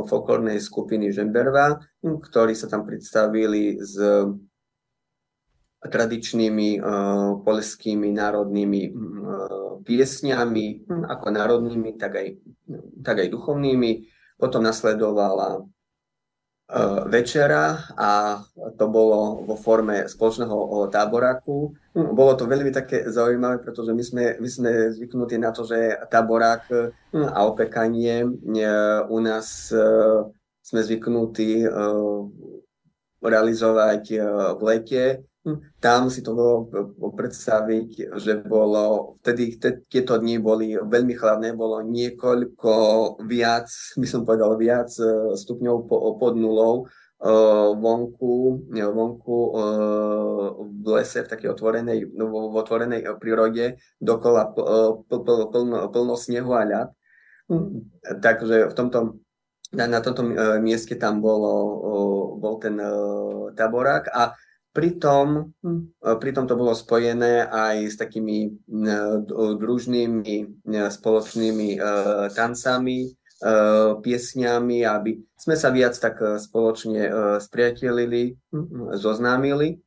folklórnej 0.08 0.56
skupiny 0.56 1.12
Žemberva, 1.12 1.84
ktorí 2.00 2.56
sa 2.56 2.64
tam 2.64 2.88
predstavili 2.88 3.76
s 3.76 3.98
tradičnými 5.84 6.80
uh, 6.80 7.40
poľskými 7.44 8.08
národnými 8.16 8.82
uh, 8.90 9.76
piesňami, 9.84 10.66
hm, 10.88 11.04
ako 11.04 11.26
národnými, 11.30 12.00
tak 12.00 12.12
aj, 12.16 12.28
tak 13.04 13.16
aj 13.22 13.28
duchovnými. 13.28 14.08
Potom 14.36 14.64
nasledovala 14.64 15.60
uh, 15.60 17.00
večera 17.08 17.92
a 17.96 18.40
to 18.76 18.84
bolo 18.88 19.44
vo 19.44 19.56
forme 19.56 20.08
spoločného 20.08 20.88
táboráku. 20.88 21.76
Hm, 21.92 22.16
bolo 22.16 22.32
to 22.34 22.48
veľmi 22.48 22.72
také 22.72 23.06
zaujímavé, 23.12 23.60
pretože 23.60 23.92
my 23.92 24.04
sme, 24.04 24.24
my 24.40 24.48
sme 24.48 24.70
zvyknutí 24.96 25.36
na 25.36 25.52
to, 25.52 25.68
že 25.68 26.08
táborák 26.08 26.62
hm, 27.12 27.30
a 27.36 27.38
opekanie 27.44 28.24
u 29.06 29.18
nás 29.20 29.70
sme 30.66 30.80
zvyknutí 30.82 31.62
realizovať 33.22 34.02
v 34.56 34.62
lete 34.66 35.02
tam 35.78 36.10
si 36.10 36.26
to 36.26 36.34
bolo 36.34 36.54
predstaviť, 37.14 38.18
že 38.18 38.42
bolo, 38.42 39.14
vtedy 39.22 39.62
tieto 39.86 40.18
dni 40.18 40.42
boli 40.42 40.74
veľmi 40.74 41.14
chladné, 41.14 41.54
bolo 41.54 41.86
niekoľko 41.86 42.74
viac, 43.22 43.70
by 43.94 44.06
som 44.10 44.26
povedal 44.26 44.58
viac 44.58 44.90
e, 44.98 45.38
stupňov 45.38 45.86
pod 46.18 46.34
nulou 46.34 46.82
e, 46.82 47.30
vonku, 47.78 48.66
vonku 48.74 49.36
e, 49.38 49.50
v 50.82 50.86
lese, 50.98 51.22
v 51.22 51.30
takej 51.30 51.54
otvorenej, 51.54 51.98
v 52.10 52.54
otvorenej 52.58 53.06
prírode, 53.22 53.78
dokola 54.02 54.50
plno, 54.50 55.86
plno 55.94 56.14
snehu 56.18 56.50
a 56.58 56.62
ľad. 56.66 56.88
Takže 58.02 58.66
v 58.66 58.74
tomto, 58.74 59.22
na, 59.78 59.86
na 59.86 60.02
tomto 60.02 60.26
mieste 60.58 60.98
tam 60.98 61.22
bolo, 61.22 61.54
bol 62.42 62.58
ten 62.58 62.74
taborák 63.54 64.10
a 64.10 64.34
Pritom, 64.76 65.56
hm, 65.64 65.80
pritom 66.20 66.44
to 66.44 66.52
bolo 66.52 66.76
spojené 66.76 67.48
aj 67.48 67.76
s 67.88 67.96
takými 67.96 68.44
e, 68.44 68.48
družnými 69.56 70.36
e, 70.36 70.46
spoločnými 70.92 71.80
tancami, 72.36 73.08
piesňami, 74.00 74.78
aby 74.84 75.12
sme 75.36 75.56
sa 75.60 75.68
viac 75.68 75.92
tak 75.96 76.20
spoločne 76.20 77.08
spriatelili, 77.40 78.36
hm, 78.52 78.96
zoznámili. 79.00 79.80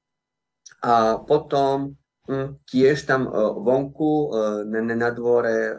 A 0.81 1.21
potom 1.21 1.93
hm, 2.25 2.57
tiež 2.65 3.05
tam 3.05 3.29
vonku 3.61 4.33
na 4.69 5.09
dvore 5.13 5.77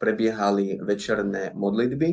prebiehali 0.00 0.80
večerné 0.80 1.52
modlitby. 1.52 2.08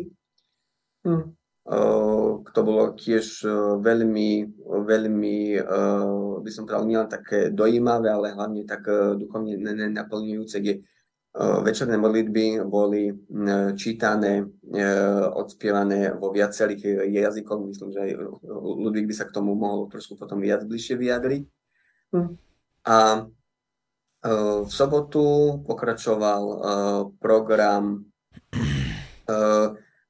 To 1.69 2.59
bolo 2.65 2.97
tiež 2.97 3.45
veľmi, 3.77 4.29
veľmi, 4.65 5.37
by 6.41 6.49
som 6.49 6.65
povedal, 6.65 6.89
nielen 6.89 7.05
také 7.05 7.53
dojímavé, 7.53 8.09
ale 8.09 8.33
hlavne 8.33 8.65
tak 8.65 8.89
duchovne 9.21 9.53
naplňujúce, 9.93 10.57
kde 10.65 10.81
večerné 11.61 11.93
modlitby 12.01 12.65
boli 12.65 13.13
čítané, 13.77 14.49
odspievané 15.29 16.17
vo 16.17 16.33
viacerých 16.33 17.05
jazykoch. 17.05 17.61
Myslím, 17.61 17.93
že 17.93 18.01
aj 18.01 18.11
Ludvík 18.49 19.05
by 19.05 19.13
sa 19.13 19.29
k 19.29 19.37
tomu 19.37 19.53
mohol 19.53 19.85
trošku 19.93 20.17
potom 20.17 20.41
viac 20.41 20.65
bližšie 20.65 20.97
vyjadriť. 20.97 21.43
Hm. 22.17 22.29
A 22.89 22.97
v 24.65 24.71
sobotu 24.73 25.61
pokračoval 25.69 26.43
program 27.21 28.09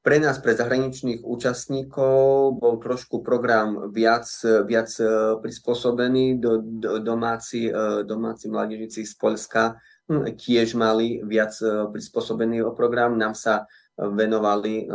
pre 0.10 0.18
nás, 0.18 0.42
pre 0.42 0.58
zahraničných 0.58 1.22
účastníkov, 1.22 2.58
bol 2.58 2.82
trošku 2.82 3.22
program 3.22 3.94
viac, 3.94 4.26
viac 4.66 4.90
e, 4.98 5.38
prispôsobený. 5.38 6.42
Do, 6.42 6.66
do, 6.66 6.98
domáci, 6.98 7.70
e, 7.70 8.02
domáci 8.10 8.50
mládežníci 8.50 9.06
z 9.06 9.14
Polska 9.14 9.78
hm, 10.10 10.34
tiež 10.34 10.74
mali 10.74 11.22
viac 11.22 11.54
e, 11.62 11.94
prispôsobený 11.94 12.66
program. 12.74 13.22
Nám 13.22 13.38
sa 13.38 13.70
venovali 14.02 14.88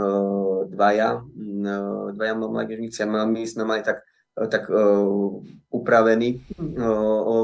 dvaja, 0.64 1.20
dvaja 2.16 2.34
mládežníci 2.34 3.04
a 3.04 3.06
my 3.06 3.44
sme 3.44 3.68
mali 3.68 3.84
tak, 3.84 4.00
tak 4.32 4.64
upravený 5.68 6.40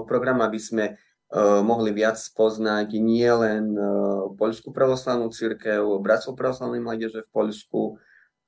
program, 0.08 0.40
aby 0.40 0.56
sme 0.56 0.96
mohli 1.38 1.94
viac 1.94 2.18
poznať 2.34 2.98
nie 2.98 3.30
len 3.30 3.70
eh, 3.78 3.86
Poľskú 4.34 4.74
pravoslavnú 4.74 5.30
církev, 5.30 5.82
bratstvo 6.02 6.34
pravoslavnej 6.34 6.82
mládeže 6.82 7.22
v 7.22 7.30
Poľsku, 7.30 7.80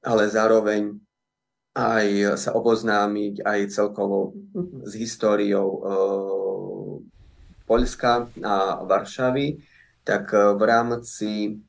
ale 0.02 0.26
zároveň 0.26 0.98
aj 1.72 2.36
sa 2.36 2.52
oboznámiť 2.52 3.46
aj 3.46 3.60
celkovo 3.70 4.34
s 4.82 4.92
históriou 4.98 5.68
eh, 5.78 6.94
Poľska 7.70 8.34
a 8.42 8.82
Varšavy, 8.82 9.62
tak 10.02 10.34
v 10.34 10.62
rámci 10.66 11.62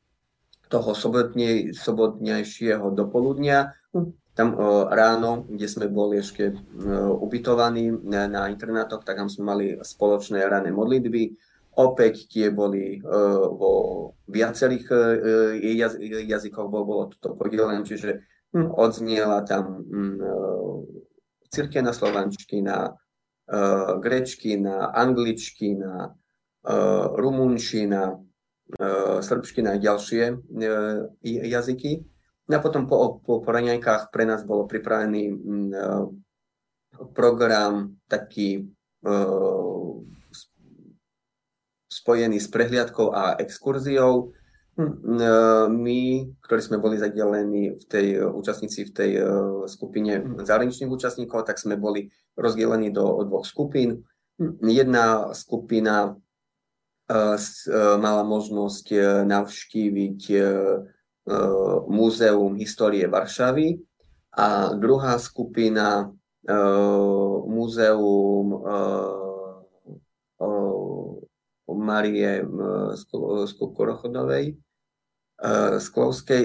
toho 0.65 0.97
sobotnej, 0.97 1.78
sobotnejšieho 1.78 2.89
dopoludnia 2.97 3.78
tam 4.33 4.57
ráno, 4.89 5.45
kde 5.45 5.67
sme 5.69 5.85
boli 5.93 6.17
ešte 6.17 6.57
ubytovaní 7.21 7.93
na, 8.01 8.25
na 8.25 8.49
internátoch, 8.49 9.05
tak 9.05 9.21
tam 9.21 9.29
sme 9.29 9.43
mali 9.45 9.65
spoločné 9.77 10.41
rané 10.41 10.73
modlitby. 10.73 11.37
Opäť 11.73 12.29
tie 12.29 12.49
boli 12.49 13.01
vo 13.01 13.73
viacerých 14.29 14.85
jazykoch, 16.25 16.65
bolo, 16.69 16.85
bolo 16.85 17.03
toto 17.13 17.37
podelené, 17.37 17.85
čiže 17.85 18.25
hm, 18.57 18.73
odzniela 18.73 19.45
tam 19.45 19.85
hm, 19.85 20.17
cirkevná 21.53 21.93
slovančtina, 21.93 22.97
grečtina, 24.01 24.89
angličtina, 24.97 26.09
rumunčina, 27.13 28.17
srbština 29.21 29.69
a 29.77 29.81
ďalšie 29.81 30.23
jazyky. 31.21 31.91
A 32.51 32.60
potom 32.60 32.84
po, 32.84 33.23
po, 33.23 33.39
po 33.39 33.51
pre 34.12 34.23
nás 34.27 34.43
bolo 34.43 34.67
pripravený 34.67 35.23
mm, 35.32 35.71
e, 35.71 35.88
program 37.15 37.97
taký 38.06 38.69
uh, 39.01 39.97
spojený 41.89 42.38
s 42.38 42.47
prehliadkou 42.51 43.10
a 43.15 43.39
exkurziou. 43.39 44.36
Hm, 44.77 44.93
e, 45.17 45.34
my, 45.71 46.01
ktorí 46.43 46.62
sme 46.62 46.77
boli 46.84 46.99
zadelení 46.99 47.79
v 47.79 47.84
tej 47.88 48.08
účastníci 48.27 48.91
v 48.91 48.91
tej 48.93 49.12
skupine 49.65 50.21
zahraničných 50.43 50.91
účastníkov, 50.91 51.47
tak 51.47 51.58
sme 51.58 51.79
boli 51.79 52.12
rozdelení 52.36 52.91
do 52.93 53.23
dvoch 53.25 53.47
skupín. 53.47 54.03
Hm, 54.38 54.62
jedna 54.67 55.32
skupina 55.34 56.13
mala 57.99 58.23
možnosť 58.23 58.86
navštíviť 59.27 60.21
E, 60.32 61.02
Múzeum 61.88 62.55
histórie 62.59 63.07
Varšavy 63.07 63.79
a 64.36 64.73
druhá 64.75 65.15
skupina 65.19 66.12
e, 66.43 66.53
Múzeum 67.47 68.47
e, 68.51 68.59
Marie 71.73 72.43
Skorochodovej, 73.47 74.55
Sklovskej, 75.79 76.43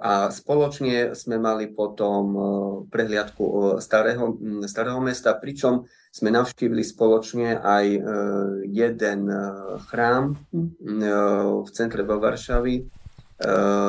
a 0.00 0.30
spoločne 0.30 1.10
sme 1.18 1.42
mali 1.42 1.66
potom 1.74 2.22
prehliadku 2.86 3.76
starého, 3.82 4.38
starého 4.70 5.00
mesta, 5.02 5.34
pričom 5.34 5.82
sme 6.14 6.30
navštívili 6.30 6.86
spoločne 6.86 7.58
aj 7.58 7.86
jeden 8.70 9.20
chrám 9.90 10.38
v 11.64 11.68
centre 11.74 12.06
vo 12.06 12.22
Varšavi, 12.22 13.03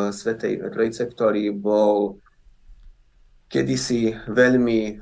Svetej 0.10 0.62
Trojice, 0.73 1.05
ktorý 1.05 1.53
bol 1.53 2.17
kedysi 3.45 4.17
veľmi 4.25 4.99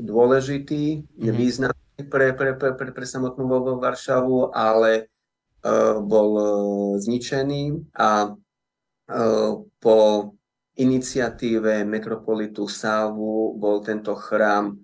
dôležitý, 0.00 0.84
mm-hmm. 1.04 1.36
významný 1.36 2.00
pre, 2.08 2.32
pre, 2.32 2.56
pre, 2.56 2.72
pre, 2.72 2.90
pre 2.94 3.06
samotnú 3.06 3.44
Varšavu, 3.78 4.56
ale 4.56 5.12
bol 6.02 6.30
zničený 6.96 7.92
a 7.98 8.32
po 9.82 9.96
iniciatíve 10.78 11.82
metropolitu 11.82 12.70
Sávu 12.70 13.58
bol 13.58 13.82
tento 13.82 14.14
chrám 14.14 14.78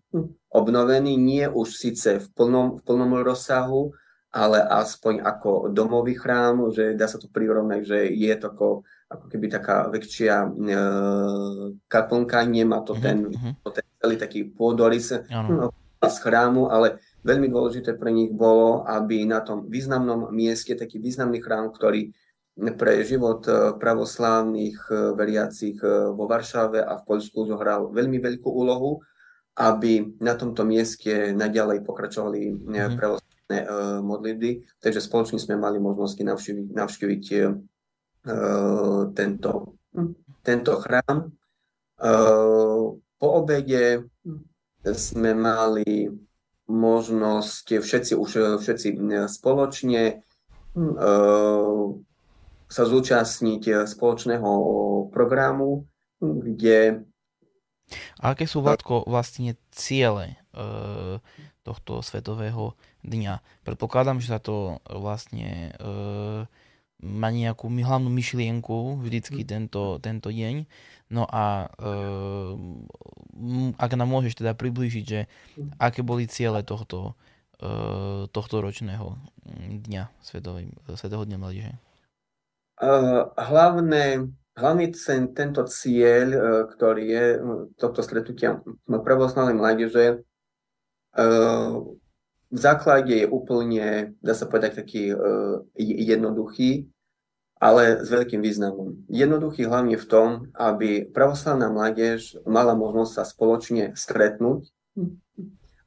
obnovený, 0.50 1.14
nie 1.14 1.46
už 1.46 1.70
síce 1.70 2.18
v 2.18 2.26
plnom, 2.34 2.66
v 2.78 2.80
plnom 2.82 3.14
rozsahu, 3.22 3.94
ale 4.34 4.58
aspoň 4.58 5.22
ako 5.22 5.70
domový 5.70 6.18
chrám, 6.18 6.74
že 6.74 6.98
dá 6.98 7.06
sa 7.06 7.22
to 7.22 7.30
prirovnať, 7.30 7.80
že 7.86 7.98
je 8.10 8.34
to 8.34 8.50
ako, 8.50 8.68
ako 9.06 9.24
keby 9.30 9.46
taká 9.46 9.86
väčšia 9.86 10.34
e, 10.42 10.48
kaplnka, 11.86 12.42
nemá 12.42 12.82
to 12.82 12.98
ten, 12.98 13.30
mm-hmm. 13.30 13.62
ten 13.70 13.86
celý 14.02 14.18
taký 14.18 14.50
pôdorys 14.50 15.14
no, 15.30 15.70
z 16.02 16.16
chrámu, 16.18 16.66
ale 16.66 16.98
veľmi 17.22 17.46
dôležité 17.46 17.94
pre 17.94 18.10
nich 18.10 18.34
bolo, 18.34 18.82
aby 18.90 19.22
na 19.22 19.38
tom 19.40 19.70
významnom 19.70 20.34
mieste, 20.34 20.74
taký 20.74 20.98
významný 20.98 21.38
chrám, 21.38 21.70
ktorý 21.70 22.10
pre 22.54 23.02
život 23.02 23.42
e, 23.50 23.74
pravoslávnych 23.78 24.78
e, 24.86 24.94
veriacich 25.18 25.78
e, 25.82 26.14
vo 26.14 26.30
Varšave 26.30 26.82
a 26.82 27.02
v 27.02 27.06
Poľsku 27.06 27.50
zohral 27.50 27.90
veľmi 27.90 28.22
veľkú 28.22 28.46
úlohu, 28.46 29.02
aby 29.58 30.18
na 30.22 30.38
tomto 30.38 30.62
mieste 30.62 31.34
naďalej 31.34 31.82
pokračovali 31.82 32.40
mm-hmm. 32.50 33.23
Pravoslávne 33.44 34.00
modlitby. 34.02 34.64
Takže 34.80 35.00
spoločne 35.00 35.38
sme 35.38 35.56
mali 35.56 35.78
možnosti 35.78 36.20
navštíviť, 36.20 36.66
navštíviť 36.72 37.24
tento, 39.14 39.50
tento 40.42 40.72
chrám. 40.80 41.16
Po 43.14 43.28
obede 43.28 44.08
sme 44.84 45.32
mali 45.32 46.08
možnosť 46.64 47.84
všetci 47.84 48.12
už 48.16 48.30
všetci 48.60 48.88
spoločne 49.28 50.24
sa 52.64 52.82
zúčastniť 52.82 53.86
spoločného 53.86 54.50
programu, 55.12 55.86
kde... 56.18 57.04
A 58.18 58.32
aké 58.32 58.48
sú, 58.48 58.64
Vladko, 58.64 59.04
vlastne 59.04 59.60
ciele 59.70 60.40
e, 60.56 61.20
tohto 61.64 62.04
svetového 62.04 62.76
dňa? 63.02 63.40
Predpokladám, 63.64 64.20
že 64.20 64.36
sa 64.36 64.38
to 64.38 64.78
vlastne 64.86 65.72
e, 65.74 66.46
má 67.02 67.28
nejakú 67.32 67.66
hlavnú 67.72 68.12
myšlienku 68.12 69.00
vždycky 69.00 69.42
hm. 69.42 69.48
tento, 69.48 69.82
tento 69.98 70.28
deň. 70.28 70.68
No 71.10 71.24
a 71.26 71.72
e, 71.74 71.88
ak 73.80 73.90
nám 73.96 74.08
môžeš 74.08 74.44
teda 74.44 74.52
priblížiť, 74.54 75.04
že 75.04 75.20
hm. 75.56 75.80
aké 75.80 76.04
boli 76.04 76.28
ciele 76.28 76.60
tohto, 76.62 77.16
e, 77.58 78.28
tohto 78.28 78.60
ročného 78.60 79.16
dňa 79.88 80.12
Svetového, 80.22 80.70
Svetového 80.94 81.26
dňa 81.26 81.38
mladíže? 81.40 81.74
hlavné, 83.38 84.26
hlavný 84.58 84.86
cen, 84.98 85.30
tento 85.30 85.62
cieľ, 85.66 86.26
e, 86.34 86.40
ktorý 86.74 87.04
je 87.06 87.26
tohto 87.78 88.02
stretnutia 88.02 88.60
pravoslavnej 88.88 89.54
mládeže, 89.54 90.26
v 92.54 92.58
základe 92.58 93.24
je 93.24 93.26
úplne, 93.26 94.14
dá 94.22 94.34
sa 94.34 94.46
povedať, 94.46 94.82
taký 94.84 95.10
e, 95.10 95.16
jednoduchý, 95.80 96.86
ale 97.58 98.04
s 98.04 98.08
veľkým 98.12 98.44
významom. 98.44 99.08
Jednoduchý 99.08 99.66
hlavne 99.66 99.96
v 99.98 100.06
tom, 100.06 100.28
aby 100.54 101.08
pravoslavná 101.08 101.72
mládež 101.72 102.38
mala 102.44 102.76
možnosť 102.76 103.12
sa 103.14 103.24
spoločne 103.24 103.96
stretnúť, 103.96 104.70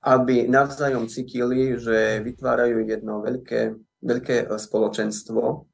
aby 0.01 0.47
navzájom 0.47 1.11
cítili, 1.11 1.75
že 1.77 2.23
vytvárajú 2.23 2.83
jedno 2.87 3.21
veľké, 3.21 3.77
veľké 4.03 4.35
spoločenstvo, 4.57 5.67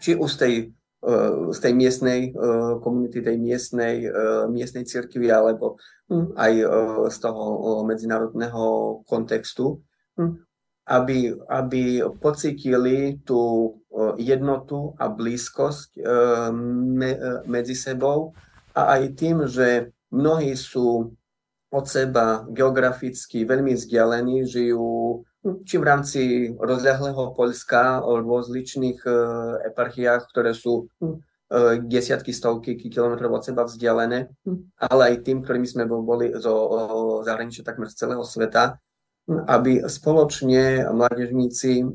či 0.00 0.16
už 0.16 0.30
z 0.30 0.38
tej, 0.38 0.54
z 1.50 1.58
tej 1.64 1.72
miestnej 1.72 2.36
komunity, 2.84 3.24
tej 3.24 3.40
miestnej, 3.40 4.04
miestnej 4.52 4.84
cirkvi, 4.84 5.32
alebo 5.32 5.80
hm, 6.12 6.36
aj 6.36 6.52
z 7.08 7.16
toho 7.24 7.44
medzinárodného 7.88 8.64
kontextu, 9.08 9.80
hm, 10.20 10.44
aby, 10.92 11.32
aby 11.48 12.04
pocítili 12.20 13.16
tú 13.24 13.72
jednotu 14.20 14.92
a 15.00 15.08
blízkosť 15.08 15.96
medzi 17.48 17.76
sebou. 17.78 18.36
A 18.76 19.00
aj 19.00 19.02
tým, 19.16 19.48
že 19.48 19.96
mnohí 20.12 20.52
sú 20.52 21.16
od 21.70 21.84
seba 21.86 22.42
geograficky 22.50 23.46
veľmi 23.46 23.78
vzdialení, 23.78 24.42
žijú 24.42 25.22
či 25.40 25.80
v 25.80 25.84
rámci 25.84 26.20
rozľahlého 26.52 27.32
Poľska 27.32 28.04
o 28.04 28.20
rozličných 28.20 29.00
e, 29.08 29.12
eparchiách, 29.72 30.28
ktoré 30.28 30.52
sú 30.52 30.84
e, 31.00 31.80
desiatky, 31.80 32.36
stovky 32.36 32.76
kilometrov 32.76 33.40
od 33.40 33.42
seba 33.48 33.64
vzdialené, 33.64 34.28
hm, 34.44 34.76
ale 34.76 35.02
aj 35.16 35.24
tým, 35.24 35.40
ktorými 35.40 35.64
sme 35.64 35.88
boli 35.88 36.36
zo 36.36 36.54
zahraničia 37.24 37.64
takmer 37.64 37.88
z 37.88 38.04
celého 38.04 38.20
sveta, 38.20 38.76
hm, 39.24 39.48
aby 39.48 39.72
spoločne 39.88 40.84
mládežníci 40.92 41.72
e, 41.80 41.86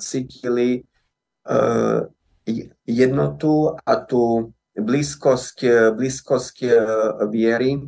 cítili 0.00 0.84
jednotu 2.84 3.74
a 3.74 3.94
tú 4.04 4.52
blízkosť, 4.76 5.58
blízkosť 5.96 6.56
viery 7.32 7.80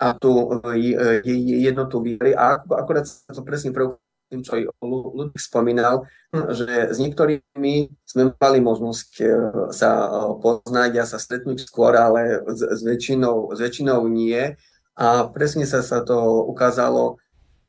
a 0.00 0.06
tú 0.16 0.60
e, 0.72 1.20
jednotu 1.64 2.00
viery. 2.00 2.32
A 2.32 2.60
akorát 2.60 3.04
sa 3.04 3.32
to 3.32 3.44
presne 3.44 3.70
pre 3.70 3.96
tým, 4.30 4.46
čo 4.46 4.54
aj 4.54 4.62
Ludvík 4.78 5.42
spomínal, 5.42 6.06
že 6.54 6.94
s 6.94 7.02
niektorými 7.02 7.90
sme 8.06 8.30
mali 8.38 8.62
možnosť 8.62 9.10
e, 9.18 9.26
sa 9.74 9.90
e, 10.06 10.08
poznať 10.38 10.92
a 11.02 11.04
sa 11.04 11.18
stretnúť 11.18 11.66
skôr, 11.66 11.98
ale 11.98 12.38
s, 12.46 12.62
s, 12.62 12.80
väčšinou, 12.86 13.50
s 13.52 13.58
väčšinou 13.58 14.06
nie. 14.06 14.54
A 14.94 15.26
presne 15.26 15.66
sa, 15.66 15.82
sa 15.82 16.06
to 16.06 16.46
ukázalo 16.46 17.18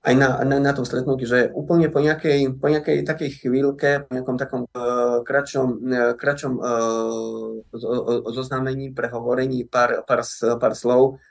aj 0.02 0.14
na, 0.18 0.30
na, 0.42 0.58
na 0.58 0.72
tom 0.74 0.82
stretnutí, 0.82 1.30
že 1.30 1.54
úplne 1.54 1.86
po 1.94 2.02
nejakej, 2.02 2.58
po 2.58 2.68
nejakej 2.74 3.06
takej 3.06 3.30
chvíľke, 3.38 4.10
po 4.10 4.12
nejakom 4.18 4.34
takom 4.34 4.66
uh, 4.74 5.22
kratšom, 5.22 5.70
uh, 5.78 6.14
kratšom 6.18 6.54
uh, 6.58 7.62
zoznámení, 8.34 8.98
prehovorení 8.98 9.62
pár, 9.70 10.02
pár, 10.10 10.26
pár 10.58 10.74
slov, 10.74 11.22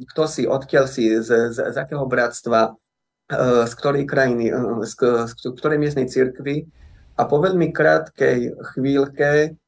kto 0.00 0.22
si, 0.30 0.46
odkiaľ 0.46 0.86
si, 0.86 1.10
z, 1.18 1.50
z, 1.50 1.58
z 1.58 1.76
akého 1.76 2.06
bratstva, 2.06 2.70
ehm, 2.70 3.66
z 3.66 3.72
ktorej 3.74 4.04
krajiny, 4.06 4.54
ehm, 4.54 4.86
z, 4.86 4.94
z 5.26 5.32
ktorej 5.58 5.82
miestnej 5.82 6.06
cirkvi. 6.06 6.70
A 7.18 7.26
po 7.28 7.42
veľmi 7.42 7.74
krátkej 7.74 8.54
chvíľke 8.72 9.60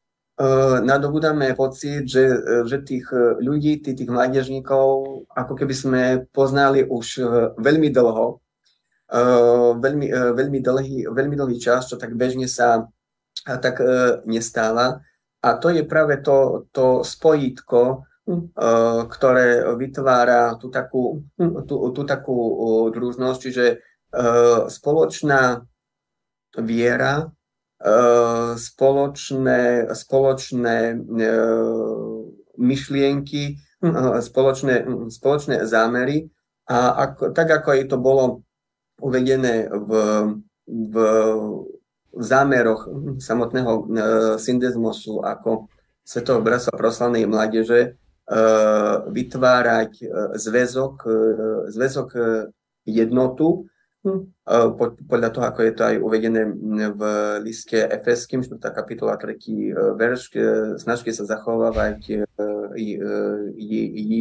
nadobudáme 0.83 1.53
pocit, 1.53 2.09
že, 2.09 2.25
že 2.65 2.81
tých 2.81 3.05
ľudí, 3.45 3.85
tých, 3.85 3.95
tých 4.01 4.11
mládežníkov, 4.11 4.85
ako 5.29 5.53
keby 5.55 5.75
sme 5.77 6.03
poznali 6.33 6.83
už 6.89 7.21
veľmi 7.61 7.93
dlho, 7.93 8.41
veľmi, 9.77 10.09
veľmi, 10.09 10.59
dlhý, 10.65 10.99
veľmi 11.13 11.37
dlhý 11.37 11.59
čas, 11.61 11.93
čo 11.93 12.01
tak 12.01 12.17
bežne 12.17 12.49
sa 12.49 12.89
tak 13.45 13.85
nestáva. 14.25 15.05
A 15.45 15.49
to 15.61 15.69
je 15.69 15.85
práve 15.85 16.17
to, 16.25 16.65
to 16.73 17.05
spojitko, 17.05 18.09
ktoré 19.09 19.67
vytvára 19.75 20.55
tú 20.55 20.71
takú, 20.71 21.27
tú, 21.67 21.75
tú 21.91 22.03
takú 22.07 22.39
družnosť, 22.95 23.39
čiže 23.43 23.67
spoločná 24.71 25.67
viera, 26.63 27.33
spoločné, 28.55 29.91
spoločné 29.91 30.77
myšlienky, 32.55 33.59
spoločné, 34.23 34.75
spoločné 35.11 35.67
zámery. 35.67 36.31
A 36.71 37.11
ako, 37.11 37.35
tak 37.35 37.51
ako 37.51 37.69
je 37.75 37.85
to 37.91 37.99
bolo 37.99 38.47
uvedené 39.03 39.67
v, 39.67 39.91
v, 40.71 40.95
zámeroch 42.13 42.87
samotného 43.19 43.89
syndezmosu 44.37 45.25
ako 45.25 45.73
Svetového 46.05 46.45
bratstva 46.45 46.77
proslavnej 46.77 47.25
mládeže, 47.25 47.97
vytvárať 49.13 49.93
eh, 50.03 50.09
zväzok, 50.39 50.95
eh, 51.05 51.15
zväzok 51.73 52.09
jednotu 52.89 53.69
podľa 55.07 55.31
toho, 55.31 55.47
ako 55.47 55.61
je 55.63 55.73
to 55.79 55.83
aj 55.87 55.97
uvedené 56.03 56.43
v 56.91 57.03
liste 57.39 57.79
Efeským, 57.79 58.43
4. 58.43 58.59
kapitola, 58.75 59.15
3. 59.15 59.95
verš, 59.95 60.35
snažte 60.83 61.15
sa 61.15 61.23
zachovávať 61.23 62.27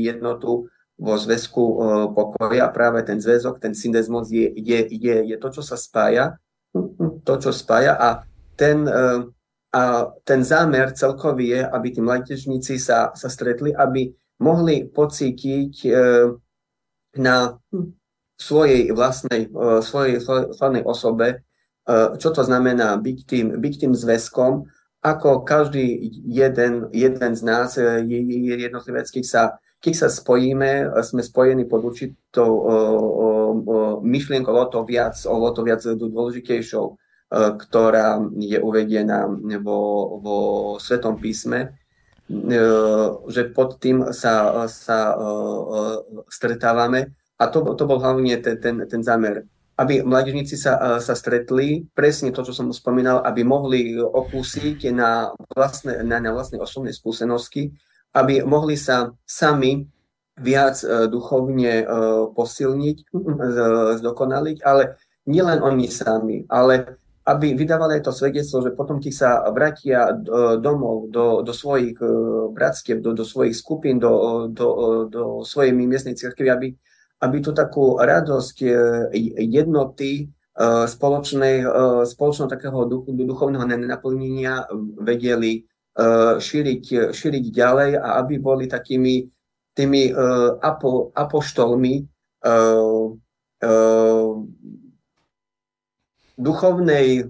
jednotu 0.06 0.69
vo 1.02 1.13
zväzku 1.17 1.63
pokoja 2.13 2.69
práve 2.69 3.02
ten 3.02 3.17
zväzok, 3.17 3.58
ten 3.58 3.74
syndesmos 3.74 4.30
je, 4.30 4.54
je, 4.54 4.86
je, 4.86 5.15
je 5.34 5.38
to, 5.41 5.50
čo 5.50 5.65
sa 5.65 5.74
spája, 5.74 6.38
to, 7.26 7.34
čo 7.41 7.50
spája 7.50 7.97
a 7.97 8.21
ten, 8.54 8.86
a 9.71 10.12
ten 10.27 10.43
zámer 10.43 10.91
celkový 10.91 11.55
je, 11.55 11.62
aby 11.63 11.88
tí 11.95 11.99
mládežníci 12.03 12.75
sa, 12.75 13.15
sa 13.15 13.29
stretli, 13.31 13.71
aby 13.71 14.12
mohli 14.43 14.84
pocítiť 14.84 15.88
na 17.15 17.55
svojej 18.36 18.91
vlastnej, 18.91 19.47
svojej 19.79 20.19
vlastnej 20.27 20.84
osobe, 20.84 21.47
čo 22.19 22.29
to 22.36 22.41
znamená 22.43 22.99
byť 22.99 23.17
tým, 23.23 23.47
byť 23.62 23.73
tým 23.79 23.93
zväzkom, 23.95 24.67
ako 25.01 25.41
každý 25.41 26.13
jeden, 26.29 26.91
jeden 26.93 27.34
z 27.34 27.41
nás 27.41 27.73
je, 27.79 28.19
je 28.21 28.55
jednotlivec, 28.60 29.10
keď 29.10 29.25
sa, 29.25 29.43
keď 29.81 29.93
sa 29.97 30.07
spojíme, 30.13 30.93
sme 31.01 31.25
spojení 31.25 31.65
pod 31.65 31.89
určitou 31.89 32.49
o, 32.53 32.69
myšlienkou 34.05 34.53
o 34.53 34.65
to 34.69 34.86
viac, 34.86 35.17
o 35.25 35.49
to 35.49 35.62
viac 35.65 35.81
dôležitejšou, 35.81 37.01
ktorá 37.32 38.20
je 38.36 38.60
uvedená 38.60 39.24
vo, 39.63 39.80
vo 40.20 40.38
Svetom 40.84 41.15
písme, 41.15 41.80
že 43.28 43.41
pod 43.56 43.80
tým 43.80 44.12
sa, 44.12 44.67
sa 44.67 45.15
stretávame. 46.28 47.15
A 47.39 47.48
to, 47.48 47.74
to 47.74 47.84
bol 47.88 47.98
hlavne 48.04 48.38
ten, 48.44 48.60
ten, 48.60 48.76
ten 48.86 49.02
zámer, 49.02 49.48
aby 49.80 50.06
mladížníci 50.06 50.60
sa, 50.60 51.00
sa 51.02 51.15
stretli, 51.17 51.88
presne 51.96 52.30
to, 52.30 52.46
čo 52.46 52.54
som 52.54 52.70
spomínal, 52.70 53.24
aby 53.26 53.41
mohli 53.41 53.98
okúsiť 53.98 54.91
na 54.94 55.32
vlastné, 55.56 56.04
na, 56.06 56.22
na 56.22 56.36
vlastné 56.36 56.62
osobné 56.62 56.94
skúsenosti, 56.94 57.74
aby 58.13 58.44
mohli 58.44 58.76
sa 58.76 59.15
sami 59.24 59.88
viac 60.38 60.84
duchovne 61.08 61.88
posilniť, 62.36 62.98
zdokonaliť, 64.04 64.58
ale 64.62 65.02
nielen 65.26 65.60
oni 65.65 65.88
sami, 65.89 66.46
ale 66.46 67.01
aby 67.32 67.56
vydávali 67.56 68.04
to 68.04 68.12
svedectvo, 68.12 68.60
že 68.67 68.76
potom, 68.76 69.00
keď 69.00 69.13
sa 69.15 69.32
vratia 69.56 70.12
domov, 70.60 71.08
do, 71.08 71.39
do 71.41 71.54
svojich 71.56 71.96
bratskiev, 72.52 73.00
do, 73.00 73.15
do 73.15 73.24
svojich 73.24 73.56
skupín, 73.56 73.98
do, 73.98 74.46
do, 74.52 74.67
do 75.08 75.24
svojej 75.48 75.72
miestnej 75.72 76.20
cirkvi, 76.20 76.52
aby, 76.52 76.67
aby 77.22 77.38
tu 77.39 77.54
takú 77.54 78.02
radosť 78.02 78.58
e, 78.65 78.70
jednoty 79.46 80.12
e, 80.20 80.24
spoločnej, 80.89 81.56
e, 81.62 81.67
spoločného 82.10 82.50
takého 82.50 82.80
duchovného 83.06 83.65
naplnenia 83.88 84.65
vedeli 85.00 85.63
šíriť, 86.39 87.12
šíriť 87.12 87.46
ďalej 87.52 88.00
a 88.00 88.24
aby 88.24 88.39
boli 88.39 88.63
takými 88.63 89.28
tými 89.76 90.08
apo, 90.63 91.12
apoštolmi 91.12 92.00
duchovnej 96.41 97.30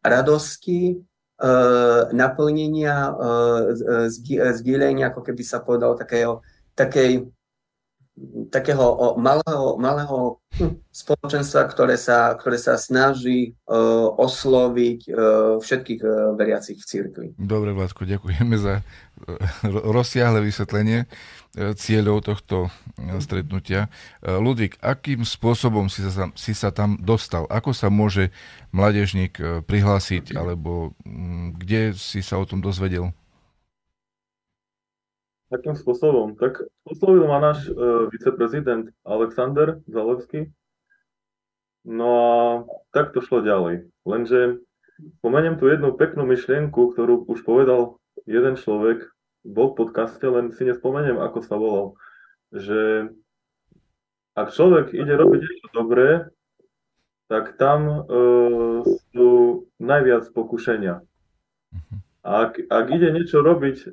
radosti, 0.00 1.04
naplnenia, 2.16 3.12
zdieľania, 4.56 5.12
ako 5.12 5.20
keby 5.20 5.42
sa 5.44 5.60
povedal, 5.60 5.92
takého, 6.00 6.40
takej 6.72 7.28
takého 8.48 9.14
malého, 9.20 9.76
malého 9.76 10.40
hm, 10.56 10.80
spoločenstva, 10.88 11.68
ktoré 11.68 12.00
sa, 12.00 12.32
ktoré 12.32 12.56
sa 12.56 12.80
snaží 12.80 13.52
uh, 13.68 14.08
osloviť 14.16 15.00
uh, 15.08 15.16
všetkých 15.60 16.00
uh, 16.00 16.32
veriacich 16.32 16.80
v 16.80 16.88
cirkvi. 16.88 17.26
Dobre, 17.36 17.76
Vládko, 17.76 18.08
ďakujeme 18.08 18.56
za 18.56 18.80
rozsiahle 19.64 20.44
vysvetlenie 20.44 21.08
cieľov 21.56 22.20
tohto 22.20 22.68
stretnutia. 23.16 23.88
Ludvík, 24.20 24.76
akým 24.84 25.24
spôsobom 25.24 25.88
si 25.88 26.04
sa, 26.04 26.28
si 26.36 26.52
sa 26.52 26.68
tam 26.68 27.00
dostal? 27.00 27.48
Ako 27.48 27.72
sa 27.72 27.88
môže 27.88 28.28
mladežník 28.76 29.64
prihlásiť, 29.64 30.36
alebo 30.36 30.92
kde 31.56 31.96
si 31.96 32.20
sa 32.20 32.36
o 32.36 32.44
tom 32.44 32.60
dozvedel? 32.60 33.16
Takým 35.46 35.78
spôsobom. 35.78 36.34
Tak 36.34 36.66
oslovil 36.82 37.30
ma 37.30 37.38
náš 37.38 37.70
e, 37.70 37.72
viceprezident 38.10 38.90
Alexander 39.06 39.78
Zalevský. 39.86 40.50
No 41.86 42.08
a 42.10 42.30
tak 42.90 43.14
to 43.14 43.22
šlo 43.22 43.46
ďalej. 43.46 43.86
Lenže 44.02 44.58
spomeniem 45.22 45.54
tu 45.54 45.70
jednu 45.70 45.94
peknú 45.94 46.26
myšlienku, 46.26 46.98
ktorú 46.98 47.30
už 47.30 47.46
povedal 47.46 48.02
jeden 48.26 48.58
človek, 48.58 49.06
bol 49.46 49.70
v 49.70 49.86
podcaste, 49.86 50.26
len 50.26 50.50
si 50.50 50.66
nespomeniem, 50.66 51.22
ako 51.22 51.38
sa 51.46 51.54
volal. 51.54 51.94
Že 52.50 53.14
ak 54.34 54.50
človek 54.50 54.90
ide 54.98 55.14
robiť 55.14 55.40
niečo 55.46 55.68
dobré, 55.70 56.26
tak 57.30 57.54
tam 57.54 57.80
e, 57.86 57.96
sú 59.14 59.30
najviac 59.78 60.26
pokušenia. 60.34 61.06
Mhm. 62.26 62.34
Ak, 62.34 62.58
ak 62.58 62.86
ide 62.90 63.14
niečo 63.14 63.38
robiť 63.38 63.76
e, 63.86 63.88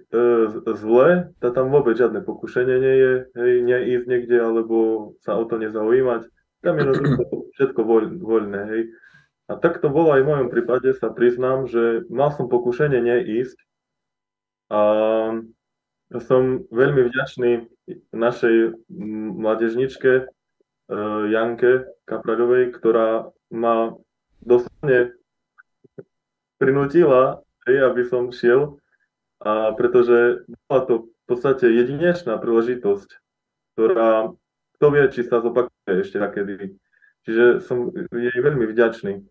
zle, 0.73 1.29
tak 1.37 1.53
tam 1.53 1.69
vôbec 1.69 1.93
žiadne 1.93 2.25
pokušenie 2.25 2.77
nie 2.81 2.95
je, 2.97 3.13
hej, 3.37 3.53
neísť 3.61 4.05
niekde 4.09 4.37
alebo 4.41 4.77
sa 5.21 5.37
o 5.37 5.45
to 5.45 5.61
nezaujímať. 5.61 6.25
Tam 6.65 6.81
je 6.81 6.89
všetko 7.61 7.81
voľ, 7.85 8.17
voľné. 8.17 8.61
Hej. 8.73 8.81
A 9.53 9.61
tak 9.61 9.85
to 9.85 9.93
bolo 9.93 10.17
aj 10.17 10.25
v 10.25 10.29
mojom 10.33 10.49
prípade, 10.49 10.97
sa 10.97 11.13
priznám, 11.13 11.69
že 11.69 12.09
mal 12.09 12.33
som 12.33 12.49
pokušenie 12.49 13.05
neísť 13.05 13.57
a 14.73 14.81
som 16.17 16.65
veľmi 16.73 17.05
vďačný 17.13 17.69
našej 18.17 18.81
mladežničke 19.37 20.11
e, 20.17 20.23
Janke 21.29 21.85
Kapraďovej, 22.09 22.73
ktorá 22.81 23.29
ma 23.53 23.93
doslovne 24.41 25.13
prinútila 26.57 27.45
hej, 27.67 27.77
aby 27.83 28.01
som 28.07 28.31
šiel, 28.33 28.77
a 29.43 29.75
pretože 29.75 30.47
bola 30.67 30.81
to 30.87 30.93
v 31.07 31.25
podstate 31.27 31.67
jedinečná 31.67 32.39
príležitosť, 32.39 33.09
ktorá, 33.75 34.31
kto 34.79 34.85
vie, 34.91 35.03
či 35.11 35.27
sa 35.27 35.43
zopakuje 35.43 36.03
ešte 36.03 36.19
takedy. 36.19 36.75
Čiže 37.23 37.63
som 37.63 37.91
jej 37.95 38.39
veľmi 38.39 38.67
vďačný. 38.67 39.23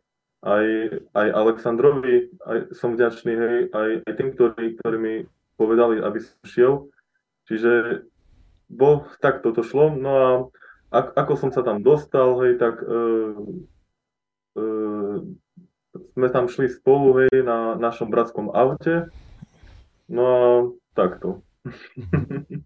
Aj, 0.43 0.67
aj 1.15 1.29
Aleksandrovi 1.39 2.35
aj 2.43 2.75
som 2.75 2.99
vďačný, 2.99 3.33
hej, 3.33 3.57
aj, 3.71 3.91
aj 4.05 4.13
tým, 4.19 4.29
ktorí, 4.35 4.65
ktorí 4.81 4.97
mi 4.99 5.15
povedali, 5.55 6.03
aby 6.03 6.19
som 6.19 6.37
šiel. 6.45 6.73
Čiže 7.47 8.03
bol, 8.73 9.07
tak 9.21 9.45
toto 9.45 9.63
šlo. 9.63 9.93
No 9.95 10.11
a 10.13 10.29
ak, 10.93 11.07
ako 11.15 11.33
som 11.37 11.51
sa 11.53 11.63
tam 11.63 11.85
dostal, 11.85 12.37
hej, 12.43 12.59
tak 12.59 12.81
uh, 12.83 13.39
sme 15.93 16.29
tam 16.33 16.49
šli 16.49 16.69
spolu, 16.73 17.25
hej, 17.25 17.45
na 17.45 17.77
našom 17.77 18.09
bratskom 18.09 18.49
aute. 18.53 19.13
No 20.09 20.23
a 20.25 20.39
takto. 20.97 21.45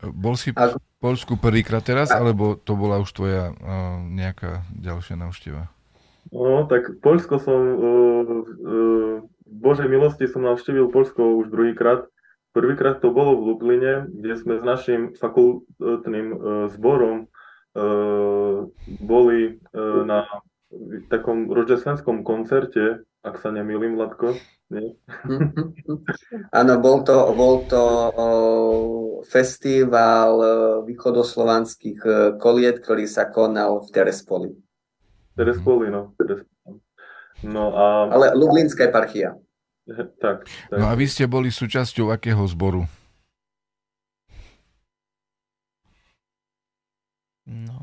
Bol 0.00 0.36
si 0.36 0.52
v 0.52 0.76
Polsku 1.00 1.40
prvýkrát 1.40 1.82
teraz, 1.82 2.12
alebo 2.12 2.54
to 2.54 2.76
bola 2.76 3.00
už 3.00 3.10
tvoja 3.16 3.50
uh, 3.50 3.98
nejaká 4.04 4.62
ďalšia 4.76 5.16
návšteva? 5.16 5.72
No, 6.30 6.68
tak 6.68 7.00
Polsko 7.00 7.40
som, 7.40 7.58
uh, 7.58 8.22
uh, 8.28 9.14
v 9.24 9.56
Božej 9.56 9.88
milosti 9.88 10.28
som 10.28 10.44
navštívil 10.44 10.92
Polsko 10.92 11.40
už 11.42 11.48
druhýkrát. 11.48 12.06
Prvýkrát 12.52 13.00
to 13.00 13.12
bolo 13.12 13.40
v 13.40 13.52
Lubline, 13.52 14.08
kde 14.08 14.34
sme 14.36 14.54
s 14.60 14.64
našim 14.64 15.16
fakultným 15.16 16.28
uh, 16.32 16.38
zborom 16.72 17.26
uh, 17.76 18.68
boli 19.00 19.60
uh, 19.72 20.04
na 20.04 20.28
v 20.76 21.06
takom 21.08 21.48
roždesvenskom 21.48 22.22
koncerte, 22.22 23.02
ak 23.24 23.40
sa 23.42 23.50
nemýlim, 23.50 23.98
Vladko, 23.98 24.36
nie? 24.70 24.94
Áno, 26.58 26.72
bol 26.78 27.02
to, 27.02 27.34
bol 27.34 27.66
to 27.66 27.82
festival 29.26 30.30
e, 30.38 30.48
východoslovanských 30.86 32.00
e, 32.06 32.12
koliet, 32.38 32.80
ktorý 32.84 33.10
sa 33.10 33.26
konal 33.26 33.82
v 33.82 33.88
Terespoli. 33.90 34.50
Terespoli, 35.34 35.90
no. 35.90 36.14
Terespoli. 36.14 36.78
no 37.44 37.74
a... 37.74 37.84
Ale 38.14 38.26
Lublinská 38.38 38.88
eparchia. 38.88 39.34
Tak, 39.86 40.08
tak. 40.18 40.38
No 40.74 40.90
a 40.90 40.94
vy 40.98 41.06
ste 41.06 41.30
boli 41.30 41.50
súčasťou 41.50 42.10
akého 42.10 42.42
zboru? 42.50 42.86
No. 47.46 47.75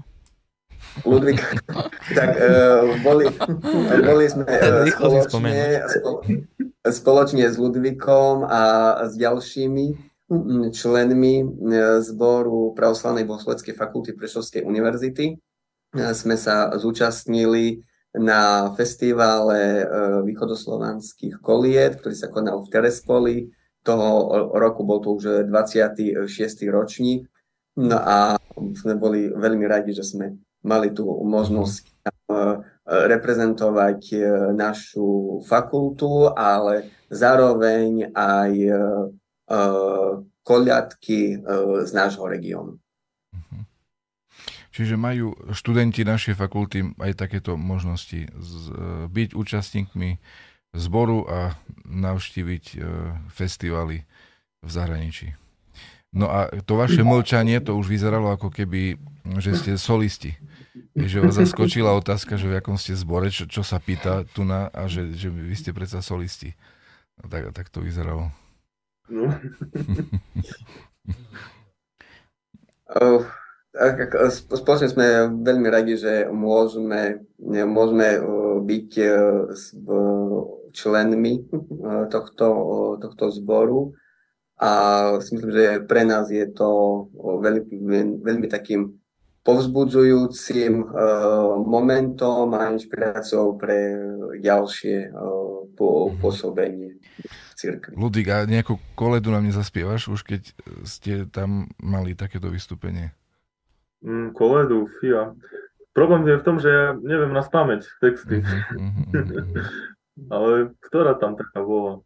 Ludvík, 1.01 1.41
tak 2.17 2.29
uh, 2.37 2.93
boli, 3.01 3.25
boli 4.05 4.25
sme 4.29 4.45
uh, 4.45 4.85
spoločne, 4.85 5.81
spoločne 6.85 7.43
s 7.49 7.57
Ludvíkom 7.57 8.45
a 8.45 8.61
s 9.09 9.17
ďalšími 9.17 10.13
členmi 10.73 11.45
zboru 12.01 12.73
Pravoslavnej 12.73 13.25
bohosloveckej 13.27 13.75
fakulty 13.75 14.17
Prešovskej 14.17 14.65
univerzity. 14.65 15.37
sme 15.93 16.35
sa 16.39 16.73
zúčastnili 16.73 17.85
na 18.17 18.71
festivale 18.73 19.85
východoslovanských 20.25 21.37
koliet, 21.37 22.01
ktorý 22.01 22.15
sa 22.17 22.33
konal 22.33 22.65
v 22.65 22.71
Terespoli. 22.71 23.35
Toho 23.83 24.31
roku 24.57 24.87
bol 24.87 25.03
to 25.03 25.17
už 25.17 25.45
26. 25.45 26.25
ročník. 26.71 27.29
No 27.77 27.97
a 27.97 28.37
sme 28.53 28.95
boli 28.97 29.33
veľmi 29.33 29.65
radi, 29.65 29.97
že 29.97 30.05
sme 30.05 30.37
mali 30.63 30.91
tú 30.95 31.05
možnosť 31.07 31.91
reprezentovať 32.83 33.99
našu 34.55 35.39
fakultu, 35.47 36.31
ale 36.35 36.91
zároveň 37.07 38.11
aj 38.11 38.53
koľadky 40.43 41.39
z 41.83 41.91
nášho 41.95 42.25
regiónu. 42.27 42.79
Mhm. 43.31 43.59
Čiže 44.73 44.95
majú 44.97 45.37
študenti 45.53 46.01
našej 46.03 46.35
fakulty 46.35 46.95
aj 46.99 47.13
takéto 47.15 47.55
možnosti 47.55 48.27
byť 49.07 49.29
účastníkmi 49.31 50.17
zboru 50.73 51.29
a 51.29 51.39
navštíviť 51.85 52.65
e, 52.73 52.77
festivaly 53.29 54.01
v 54.65 54.69
zahraničí. 54.69 55.37
No 56.13 56.29
a 56.29 56.49
to 56.65 56.77
vaše 56.77 57.01
mlčanie, 57.01 57.57
to 57.61 57.73
už 57.73 57.89
vyzeralo 57.89 58.33
ako 58.37 58.53
keby, 58.53 59.01
že 59.41 59.57
ste 59.57 59.71
solisti. 59.81 60.37
Že 60.97 61.29
vás 61.29 61.37
zaskočila 61.37 61.93
otázka, 61.93 62.33
že 62.37 62.49
v 62.49 62.57
akom 62.57 62.81
ste 62.81 62.97
zbore, 62.97 63.29
čo, 63.29 63.45
čo 63.45 63.61
sa 63.61 63.77
pýta 63.77 64.25
tu 64.33 64.41
na, 64.41 64.73
a 64.73 64.89
že, 64.89 65.13
že 65.13 65.29
vy 65.29 65.53
ste 65.53 65.69
predsa 65.69 66.01
solisti. 66.01 66.57
No, 67.21 67.29
tak, 67.29 67.53
tak 67.53 67.69
to 67.69 67.85
vyzeralo. 67.85 68.33
No. 69.09 69.29
Spoločne 74.53 74.89
sme 74.89 75.33
veľmi 75.41 75.67
radi, 75.69 75.97
že 75.97 76.29
môžeme, 76.29 77.25
môžeme 77.65 78.21
byť 78.65 78.89
e, 79.01 79.09
členmi 80.73 81.33
tohto, 82.13 82.47
tohto 83.01 83.25
zboru 83.33 83.97
a 84.61 84.71
myslím, 85.17 85.49
že 85.49 85.65
pre 85.89 86.05
nás 86.05 86.29
je 86.29 86.45
to 86.53 86.69
veľmi, 87.17 88.21
veľmi 88.21 88.45
takým 88.45 89.02
povzbudzujúcim 89.43 90.73
e, 90.81 90.85
momentom 91.67 92.47
a 92.55 92.71
inšpiráciou 92.71 93.59
pre 93.59 93.95
ďalšie 94.39 95.11
mhm. 95.11 96.15
pôsobenie 96.19 96.95
cirkvi. 97.59 97.95
Ludvík, 97.95 98.27
a 98.31 98.47
nejakú 98.47 98.79
koledu 98.95 99.31
nám 99.31 99.47
nezaspievaš, 99.47 100.09
už 100.11 100.23
keď 100.23 100.41
ste 100.87 101.27
tam 101.27 101.71
mali 101.79 102.15
takéto 102.15 102.47
vystúpenie? 102.47 103.11
Mm, 104.03 104.35
koledu, 104.35 104.91
fia. 104.99 105.31
Problém 105.95 106.25
je 106.27 106.41
v 106.41 106.45
tom, 106.45 106.57
že 106.57 106.67
ja 106.67 106.97
neviem 106.97 107.31
na 107.31 107.45
spameť 107.45 107.85
texty. 108.01 108.41
Mm-hmm. 108.43 109.11
ale 110.35 110.75
ktorá 110.89 111.15
tam 111.15 111.37
taká 111.37 111.61
bola? 111.63 112.01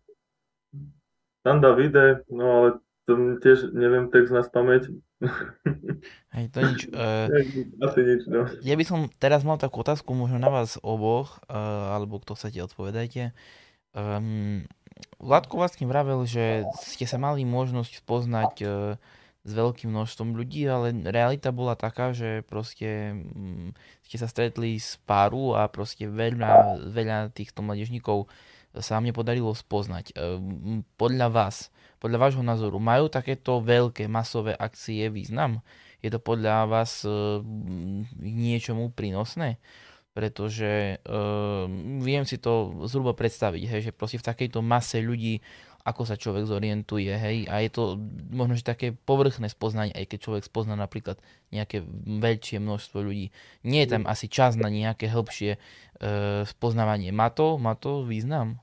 Tanda 1.42 1.72
Vide, 1.74 2.28
no 2.28 2.46
ale 2.52 2.68
to 3.08 3.40
tiež 3.40 3.72
neviem 3.72 4.12
text 4.12 4.36
na 4.36 4.44
spameť. 4.44 4.92
Hej, 6.38 6.46
to 6.54 6.60
nič. 6.62 6.82
Uh, 6.94 7.26
Asi 7.86 8.02
nič, 8.06 8.22
no. 8.30 8.46
Ja 8.62 8.76
by 8.78 8.86
som 8.86 9.00
teraz 9.18 9.42
mal 9.42 9.58
takú 9.58 9.82
otázku 9.82 10.14
možno 10.14 10.38
na 10.38 10.54
vás 10.54 10.78
oboch, 10.86 11.42
uh, 11.50 11.98
alebo 11.98 12.22
kto 12.22 12.38
chcete 12.38 12.70
odpovedajte. 12.70 13.34
Um, 13.98 14.66
Vládko 15.18 15.62
vlastne 15.62 15.86
vravel, 15.86 16.26
že 16.26 16.66
ste 16.82 17.06
sa 17.06 17.22
mali 17.22 17.46
možnosť 17.46 18.02
poznať 18.06 18.54
uh, 18.66 18.70
s 19.48 19.52
veľkým 19.56 19.90
množstvom 19.94 20.36
ľudí, 20.36 20.68
ale 20.68 20.92
realita 21.08 21.56
bola 21.56 21.80
taká, 21.80 22.12
že 22.12 22.44
proste 22.44 23.16
mm, 23.16 23.78
ste 24.04 24.18
sa 24.20 24.28
stretli 24.28 24.76
s 24.76 25.00
páru 25.08 25.56
a 25.56 25.72
proste 25.72 26.10
veľa, 26.10 26.84
veľa 26.92 27.32
týchto 27.32 27.64
mladežníkov 27.64 28.28
sa 28.82 28.98
vám 28.98 29.10
nepodarilo 29.10 29.52
spoznať. 29.54 30.12
E, 30.12 30.40
podľa 30.96 31.28
vás, 31.30 31.70
podľa 31.98 32.30
vášho 32.30 32.44
názoru, 32.44 32.78
majú 32.78 33.10
takéto 33.12 33.60
veľké 33.62 34.06
masové 34.10 34.54
akcie 34.54 35.10
význam? 35.10 35.62
Je 36.02 36.14
to 36.14 36.22
podľa 36.22 36.70
vás 36.70 37.04
e, 37.04 37.10
niečomu 38.22 38.94
prínosné? 38.94 39.58
Pretože 40.18 40.98
uh, 41.06 41.70
viem 42.02 42.26
si 42.26 42.42
to 42.42 42.82
zhruba 42.90 43.14
predstaviť, 43.14 43.70
hej, 43.70 43.82
že 43.86 43.92
proste 43.94 44.18
v 44.18 44.26
takejto 44.26 44.66
mase 44.66 44.98
ľudí 44.98 45.46
ako 45.88 46.04
sa 46.04 46.20
človek 46.20 46.44
zorientuje, 46.44 47.08
hej, 47.16 47.48
a 47.48 47.64
je 47.64 47.72
to 47.72 47.96
možno, 48.28 48.60
že 48.60 48.68
také 48.68 48.92
povrchné 48.92 49.48
spoznanie, 49.48 49.96
aj 49.96 50.12
keď 50.12 50.20
človek 50.20 50.44
spozná 50.44 50.76
napríklad 50.76 51.16
nejaké 51.56 51.80
väčšie 52.04 52.60
množstvo 52.60 53.00
ľudí. 53.08 53.32
Nie 53.64 53.88
je 53.88 53.96
tam 53.96 54.04
asi 54.04 54.28
čas 54.28 54.60
na 54.60 54.68
nejaké 54.68 55.08
hĺbšie 55.08 55.56
e, 55.56 55.60
spoznávanie. 56.44 57.16
Má 57.16 57.32
to, 57.32 57.56
má 57.56 57.80
to 57.80 58.04
význam? 58.04 58.60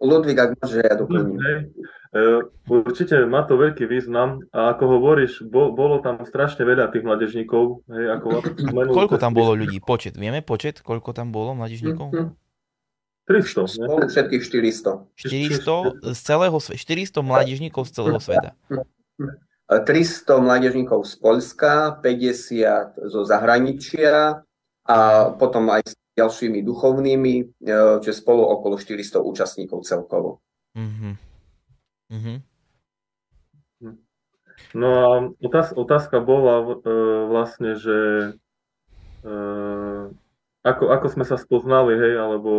Ludvík, 0.00 0.38
ak 0.40 0.50
môže, 0.56 0.80
ja 0.80 0.96
doplním. 0.96 1.36
E, 1.36 2.40
určite 2.72 3.20
má 3.28 3.44
to 3.44 3.60
veľký 3.60 3.84
význam 3.84 4.40
a 4.48 4.72
ako 4.72 4.96
hovoríš, 4.96 5.44
bo, 5.44 5.76
bolo 5.76 6.00
tam 6.00 6.24
strašne 6.24 6.64
veľa 6.64 6.88
tých 6.88 7.04
mladežníkov. 7.04 7.84
Hej, 7.84 8.04
ako 8.16 8.26
koľko 8.96 9.16
tam 9.20 9.36
bolo 9.36 9.52
ľudí? 9.52 9.76
Počet? 9.84 10.16
Vieme 10.16 10.40
počet? 10.40 10.80
Koľko 10.80 11.12
tam 11.12 11.28
bolo 11.28 11.52
mladežníkov? 11.52 12.08
Mhm. 12.16 12.32
300. 13.28 13.68
Spolu 13.70 14.10
všetkých 14.10 14.42
400. 14.42 15.06
400 15.14 16.16
z 16.16 16.18
celého 16.18 16.56
sveta. 16.58 16.80
400 16.82 17.22
mládežníkov 17.22 17.82
z 17.86 17.90
celého 17.94 18.18
sveta. 18.18 18.50
300 19.70 20.42
mládežníkov 20.42 21.06
z 21.06 21.14
Polska, 21.22 22.02
50 22.02 22.98
zo 23.06 23.20
zahraničia 23.22 24.42
a 24.82 24.98
potom 25.38 25.70
aj 25.70 25.94
s 25.94 25.99
ďalšími 26.20 26.60
duchovnými, 26.60 27.34
e, 27.40 27.44
čiže 28.04 28.20
spolu 28.20 28.44
okolo 28.44 28.76
400 28.76 29.24
účastníkov 29.24 29.88
celkovo. 29.88 30.44
Uh-huh. 30.76 31.16
Uh-huh. 32.12 32.38
No 34.76 34.88
a 34.92 35.08
otázka 35.74 36.20
bola 36.20 36.60
e, 36.60 36.92
vlastne, 37.32 37.80
že 37.80 37.98
e, 39.24 39.30
ako, 40.60 40.84
ako 40.92 41.06
sme 41.08 41.24
sa 41.24 41.40
spoznali, 41.40 41.96
hej, 41.96 42.14
alebo 42.20 42.52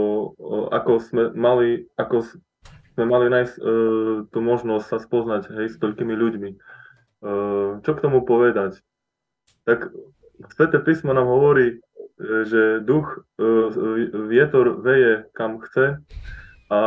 ako 0.73 0.91
sme 1.05 1.23
mali, 1.37 1.85
ako 2.01 2.25
sme 2.97 3.05
mali 3.05 3.29
nájsť 3.29 3.55
uh, 3.61 4.25
tú 4.33 4.39
možnosť 4.41 4.85
sa 4.89 4.97
spoznať, 4.97 5.53
hej, 5.53 5.67
s 5.69 5.77
toľkými 5.77 6.09
ľuďmi. 6.09 6.49
Uh, 7.21 7.77
čo 7.85 7.93
k 7.93 8.01
tomu 8.01 8.25
povedať? 8.25 8.81
Tak 9.69 9.93
Sveté 10.49 10.81
písmo 10.81 11.13
nám 11.13 11.29
hovorí, 11.29 11.77
e, 11.77 11.79
že 12.21 12.85
duch, 12.85 13.25
uh, 13.41 13.73
vietor 14.29 14.77
veje 14.77 15.25
kam 15.33 15.57
chce, 15.65 15.97
a, 16.71 16.79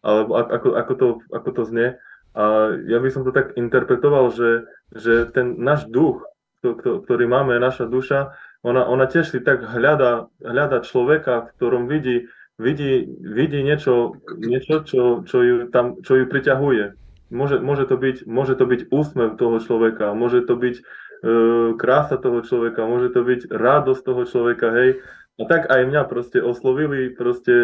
alebo 0.00 0.32
ako, 0.38 0.68
ako, 0.78 0.92
to, 0.94 1.08
ako 1.34 1.50
to 1.52 1.62
znie. 1.68 1.88
A 2.38 2.72
ja 2.86 3.02
by 3.02 3.08
som 3.10 3.26
to 3.26 3.34
tak 3.34 3.58
interpretoval, 3.58 4.30
že, 4.32 4.64
že 4.94 5.28
ten 5.28 5.58
náš 5.58 5.90
duch, 5.90 6.22
ktorý 6.62 7.26
máme, 7.28 7.58
naša 7.58 7.90
duša, 7.90 8.32
ona, 8.66 8.86
ona 8.86 9.06
tiež 9.06 9.30
si 9.30 9.38
tak 9.38 9.62
hľada, 9.62 10.30
hľada 10.42 10.82
človeka, 10.82 11.46
v 11.46 11.52
ktorom 11.54 11.86
vidí, 11.86 12.26
vidí, 12.58 13.06
vidí 13.22 13.62
niečo, 13.62 14.18
niečo 14.38 14.82
čo, 14.82 15.22
čo, 15.22 15.38
ju 15.42 15.54
tam, 15.70 16.02
čo 16.02 16.18
ju 16.18 16.24
priťahuje. 16.26 16.98
Môže, 17.28 17.60
môže, 17.60 17.84
to 17.84 18.00
byť, 18.00 18.24
môže 18.24 18.56
to 18.56 18.64
byť 18.64 18.80
úsmev 18.88 19.36
toho 19.36 19.60
človeka, 19.60 20.16
môže 20.16 20.48
to 20.48 20.56
byť 20.56 20.74
e, 20.80 20.82
krása 21.78 22.16
toho 22.18 22.42
človeka, 22.46 22.86
môže 22.86 23.10
to 23.10 23.26
byť 23.26 23.50
radosť 23.50 24.02
toho 24.02 24.22
človeka, 24.26 24.68
hej. 24.74 24.90
A 25.38 25.46
tak 25.46 25.70
aj 25.70 25.86
mňa 25.86 26.02
proste 26.10 26.42
oslovili 26.42 27.14
proste 27.14 27.54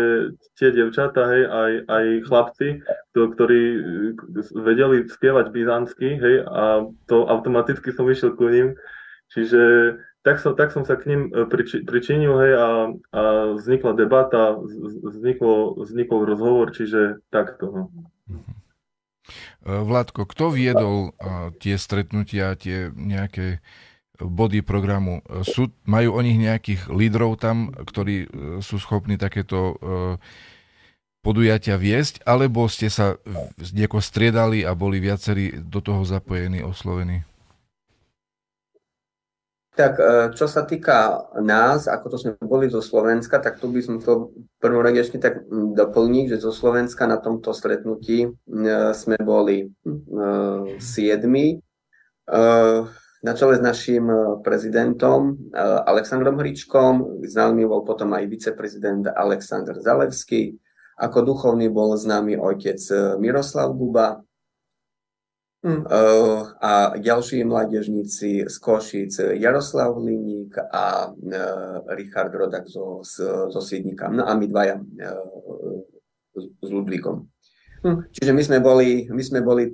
tie 0.54 0.70
devčata, 0.70 1.26
hej, 1.26 1.42
aj, 1.50 1.72
aj 1.90 2.04
chlapci, 2.30 2.68
to, 3.18 3.34
ktorí 3.34 3.62
e, 3.74 3.80
vedeli 4.54 5.10
spievať 5.10 5.50
byzantsky, 5.50 6.08
hej, 6.22 6.36
a 6.46 6.86
to 7.10 7.26
automaticky 7.26 7.90
som 7.90 8.06
išiel 8.06 8.38
ku 8.38 8.46
ním. 8.46 8.78
Čiže 9.34 9.62
tak 10.22 10.38
som, 10.38 10.54
tak 10.54 10.70
som 10.70 10.86
sa 10.86 10.94
k 10.94 11.10
ním 11.10 11.34
e, 11.34 11.50
priči, 11.50 11.82
pričinil 11.82 12.34
hej, 12.46 12.52
a, 12.54 12.68
a 13.10 13.22
vznikla 13.58 13.98
debata, 13.98 14.54
vzniklo, 15.02 15.74
vznikol 15.82 16.30
rozhovor, 16.30 16.70
čiže 16.70 17.26
takto. 17.34 17.90
No. 18.30 18.38
E, 19.24 19.72
Vládko, 19.72 20.28
kto 20.28 20.52
viedol 20.52 21.10
uh, 21.16 21.50
tie 21.56 21.80
stretnutia, 21.80 22.54
tie 22.54 22.92
nejaké 22.92 23.64
body 24.20 24.62
programu? 24.62 25.26
Sú, 25.42 25.74
majú 25.88 26.14
o 26.14 26.20
nich 26.22 26.38
nejakých 26.38 26.86
lídrov 26.86 27.42
tam, 27.42 27.74
ktorí 27.74 28.30
sú 28.62 28.78
schopní 28.78 29.18
takéto 29.18 29.74
podujatia 31.18 31.74
viesť, 31.74 32.22
alebo 32.22 32.70
ste 32.70 32.86
sa 32.92 33.18
nieko 33.74 33.98
striedali 33.98 34.62
a 34.62 34.76
boli 34.78 35.02
viacerí 35.02 35.58
do 35.58 35.82
toho 35.82 36.06
zapojení, 36.06 36.62
oslovení? 36.62 37.26
Tak 39.74 39.92
e, 39.98 40.04
čo 40.38 40.46
sa 40.46 40.62
týka 40.62 41.26
nás, 41.42 41.90
ako 41.90 42.06
to 42.14 42.16
sme 42.22 42.38
boli 42.38 42.70
zo 42.70 42.78
Slovenska, 42.78 43.42
tak 43.42 43.58
tu 43.58 43.74
by 43.74 43.82
som 43.82 43.98
to 43.98 44.30
v 44.30 44.58
prvom 44.62 44.78
rade 44.78 45.02
ešte 45.02 45.18
tak 45.18 45.42
doplniť, 45.50 46.30
že 46.30 46.46
zo 46.46 46.54
Slovenska 46.54 47.10
na 47.10 47.18
tomto 47.18 47.50
stretnutí 47.50 48.22
e, 48.22 48.30
sme 48.94 49.18
boli 49.18 49.66
e, 49.66 49.68
siedmi. 50.78 51.58
na 53.24 53.32
čele 53.36 53.56
s 53.56 53.62
našim 53.64 54.08
prezidentom 54.40 55.36
Aleksandrom 55.84 56.40
Hričkom, 56.40 57.20
známy 57.24 57.68
bol 57.68 57.84
potom 57.84 58.16
aj 58.16 58.24
viceprezident 58.32 59.04
Aleksandr 59.12 59.76
Zalevský, 59.76 60.56
ako 60.96 61.34
duchovný 61.34 61.68
bol 61.68 61.92
nami 62.00 62.32
otec 62.36 62.80
Miroslav 63.20 63.76
Guba, 63.76 64.24
hm, 65.64 65.84
a 66.60 66.92
ďalší 66.96 67.44
mládežníci 67.44 68.44
z 68.48 68.58
Košic 68.58 69.20
Jaroslav 69.40 69.96
Liník 69.96 70.58
a 70.72 71.08
Richard 71.88 72.34
Rodak 72.34 72.68
zo, 72.68 73.00
zo 73.48 73.60
Svidníka. 73.60 74.08
No 74.12 74.28
a 74.28 74.36
my 74.36 74.46
dvaja 74.46 74.76
s 76.62 76.68
Ludvíkom. 76.68 77.26
Hm, 77.84 78.00
čiže 78.12 78.32
my 78.32 78.42
sme 78.44 78.58
boli, 78.60 79.08
my 79.08 79.22
sme 79.24 79.40
boli 79.40 79.72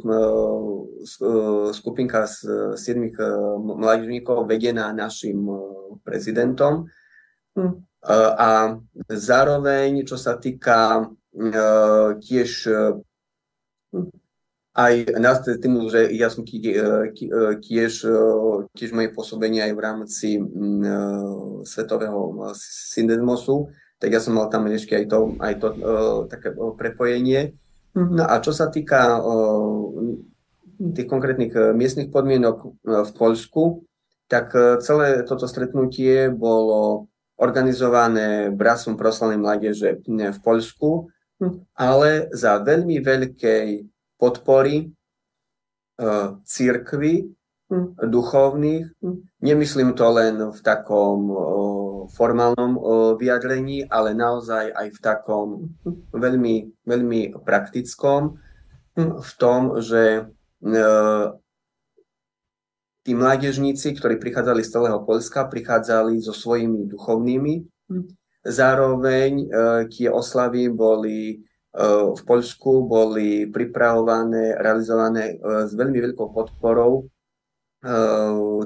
skupinka 1.70 2.26
z 2.26 2.38
siedmých 2.78 3.18
mladížníkov 3.58 4.46
vedená 4.46 4.94
našim 4.94 5.46
prezidentom. 6.02 6.86
Hm, 7.58 7.86
a 8.38 8.80
zároveň, 9.10 10.06
čo 10.08 10.16
sa 10.16 10.40
týka 10.40 11.10
tiež 12.18 12.50
aj 14.86 15.20
nás 15.20 15.44
tým, 15.44 15.88
že 15.92 16.08
ja 16.16 16.32
som 16.32 16.46
tiež, 16.46 17.92
tiež 18.72 18.90
moje 18.96 19.08
pôsobenie 19.12 19.60
aj 19.60 19.72
v 19.76 19.80
rámci 19.80 20.28
svetového 21.68 22.52
syndesmosu, 22.56 23.68
tak 24.00 24.16
ja 24.16 24.20
som 24.22 24.36
mal 24.36 24.48
tam 24.48 24.64
ešte 24.72 24.96
aj 24.96 25.04
to, 25.12 25.18
aj 25.36 25.54
to 25.60 25.68
také 26.32 26.56
prepojenie. 26.56 27.52
No 27.92 28.24
a 28.24 28.38
čo 28.40 28.54
sa 28.54 28.70
týka 28.70 29.20
tých 30.80 31.08
konkrétnych 31.08 31.52
e, 31.52 31.76
miestnych 31.76 32.08
podmienok 32.08 32.56
e, 32.64 32.66
v 33.04 33.10
Poľsku, 33.12 33.84
tak 34.26 34.56
e, 34.56 34.80
celé 34.80 35.22
toto 35.28 35.44
stretnutie 35.44 36.32
bolo 36.32 37.12
organizované 37.36 38.48
Brasom 38.52 38.96
proslavnej 38.96 39.40
mládeže 39.40 40.00
v 40.08 40.38
Poľsku, 40.40 41.12
hm, 41.40 41.52
ale 41.76 42.32
za 42.32 42.60
veľmi 42.60 43.00
veľkej 43.00 43.66
podpory 44.20 44.92
církvy, 46.44 47.28
hm, 47.72 47.96
duchovných. 48.04 48.86
Hm, 49.00 49.16
nemyslím 49.40 49.96
to 49.96 50.06
len 50.12 50.36
v 50.52 50.60
takom 50.60 51.18
formálnom 52.12 52.72
vyjadrení, 53.16 53.86
ale 53.88 54.16
naozaj 54.16 54.72
aj 54.72 54.88
v 54.92 54.98
takom 55.00 55.46
veľmi, 56.12 56.84
veľmi 56.84 57.20
praktickom, 57.44 58.40
v 59.00 59.32
tom, 59.38 59.78
že 59.80 60.26
e, 60.60 60.82
tí 63.06 63.12
mládežníci, 63.14 63.96
ktorí 63.96 64.18
prichádzali 64.18 64.60
z 64.66 64.72
celého 64.72 65.00
Polska, 65.06 65.48
prichádzali 65.48 66.20
so 66.20 66.34
svojimi 66.34 66.90
duchovnými. 66.90 67.54
Zároveň 68.44 69.32
e, 69.40 69.46
tie 69.92 70.08
oslavy 70.10 70.68
boli 70.72 71.18
e, 71.30 71.36
v 72.16 72.20
Poľsku 72.26 72.90
boli 72.90 73.46
pripravované, 73.46 74.58
realizované 74.58 75.38
s 75.42 75.72
veľmi 75.74 75.98
veľkou 76.10 76.28
podporou 76.34 77.06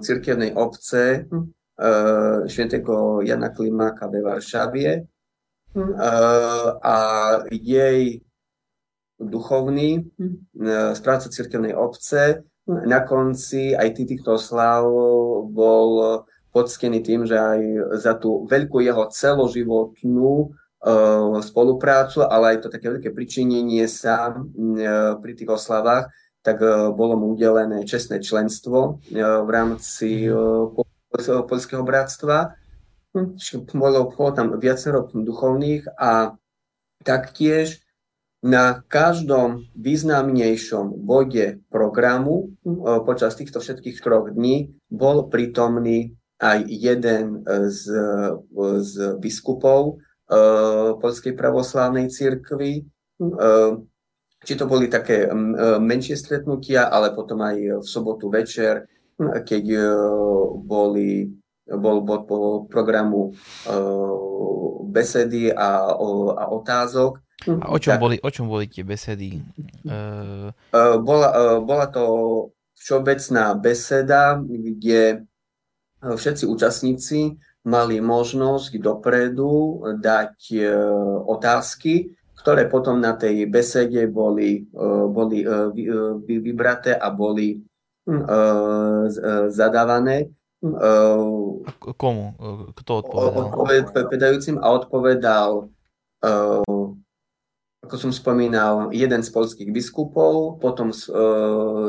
cirkevnej 0.00 0.57
obce 0.57 1.28
świętego 2.48 3.20
Jana 3.22 3.50
Klimaka 3.52 4.09
we 4.09 4.24
Warszawie 4.24 5.05
a 6.80 6.96
jej 7.50 8.22
duchovný 9.20 10.07
správca 10.94 11.28
cirkevnej 11.28 11.74
obce. 11.74 12.42
Na 12.64 13.05
konci 13.05 13.76
aj 13.76 13.92
týchto 13.92 14.40
oslav 14.40 14.88
bol 15.52 16.24
poctený 16.55 17.05
tým, 17.05 17.28
že 17.28 17.36
aj 17.36 17.61
za 18.00 18.16
tú 18.16 18.48
veľkú 18.48 18.80
jeho 18.80 19.05
celoživotnú 19.12 20.55
spoluprácu, 21.41 22.28
ale 22.28 22.57
aj 22.57 22.68
to 22.68 22.68
také 22.68 22.93
veľké 22.93 23.11
pričinenie 23.16 23.89
sa 23.89 24.37
pri 25.18 25.32
tých 25.32 25.49
oslavách, 25.49 26.12
tak 26.45 26.61
bolo 26.93 27.16
mu 27.16 27.32
udelené 27.32 27.89
čestné 27.89 28.20
členstvo 28.20 29.01
v 29.16 29.49
rámci 29.49 30.28
Polského 31.49 31.87
bratstva. 31.87 32.59
Hm, 33.14 33.39
bolo, 33.78 34.11
bolo 34.11 34.30
tam 34.35 34.59
viacero 34.59 35.07
duchovných 35.07 35.95
a 35.95 36.35
taktiež 37.07 37.78
na 38.45 38.82
každom 38.91 39.70
významnejšom 39.78 41.01
bode 41.01 41.62
programu 41.70 42.53
hm, 42.66 43.07
počas 43.07 43.39
týchto 43.39 43.62
všetkých 43.62 44.03
troch 44.03 44.35
dní 44.35 44.74
bol 44.91 45.30
prítomný 45.30 46.18
aj 46.43 46.66
jeden 46.66 47.47
z, 47.70 47.80
z 48.82 48.93
biskupov 49.22 50.03
Polskej 51.00 51.36
pravoslávnej 51.36 52.08
cirkvi. 52.08 52.88
Uh, 53.20 53.80
či 54.44 54.60
to 54.60 54.68
boli 54.68 54.92
také 54.92 55.28
menšie 55.80 56.20
stretnutia, 56.20 56.92
ale 56.92 57.16
potom 57.16 57.40
aj 57.40 57.80
v 57.80 57.86
sobotu 57.88 58.28
večer 58.28 58.84
keď 59.18 59.64
e, 59.70 59.86
boli, 60.64 61.30
bol 61.70 62.02
bod 62.02 62.26
po 62.26 62.38
programu 62.66 63.30
e, 63.30 63.72
besedy 64.90 65.54
a, 65.54 65.94
a 65.94 66.44
otázok. 66.50 67.22
A 67.44 67.66
o 67.70 67.78
čom, 67.78 67.98
tak, 67.98 68.00
boli, 68.00 68.16
o 68.22 68.30
čom 68.30 68.46
boli 68.48 68.70
tie 68.70 68.86
besedy? 68.86 69.42
Uh... 69.84 70.48
Bola, 71.02 71.60
bola 71.60 71.90
to 71.90 72.04
všeobecná 72.78 73.58
beseda, 73.58 74.38
kde 74.40 75.26
všetci 76.00 76.46
účastníci 76.46 77.36
mali 77.64 77.96
možnosť 78.00 78.76
dopredu 78.76 79.80
dať 79.96 80.36
otázky, 81.24 82.12
ktoré 82.36 82.68
potom 82.68 83.00
na 83.00 83.16
tej 83.16 83.48
besede 83.48 84.04
boli, 84.04 84.68
boli 85.08 85.40
vybraté 86.28 86.92
a 86.92 87.08
boli 87.08 87.64
zadávané. 89.48 90.28
Komu? 91.80 92.36
Kto 92.76 92.90
odpovedal? 93.00 93.48
Odpovedajúcim 93.48 94.56
a 94.60 94.66
odpovedal, 94.76 95.72
ako 97.84 97.96
som 97.96 98.12
spomínal, 98.12 98.92
jeden 98.92 99.20
z 99.24 99.28
polských 99.32 99.72
biskupov, 99.72 100.60
potom 100.60 100.92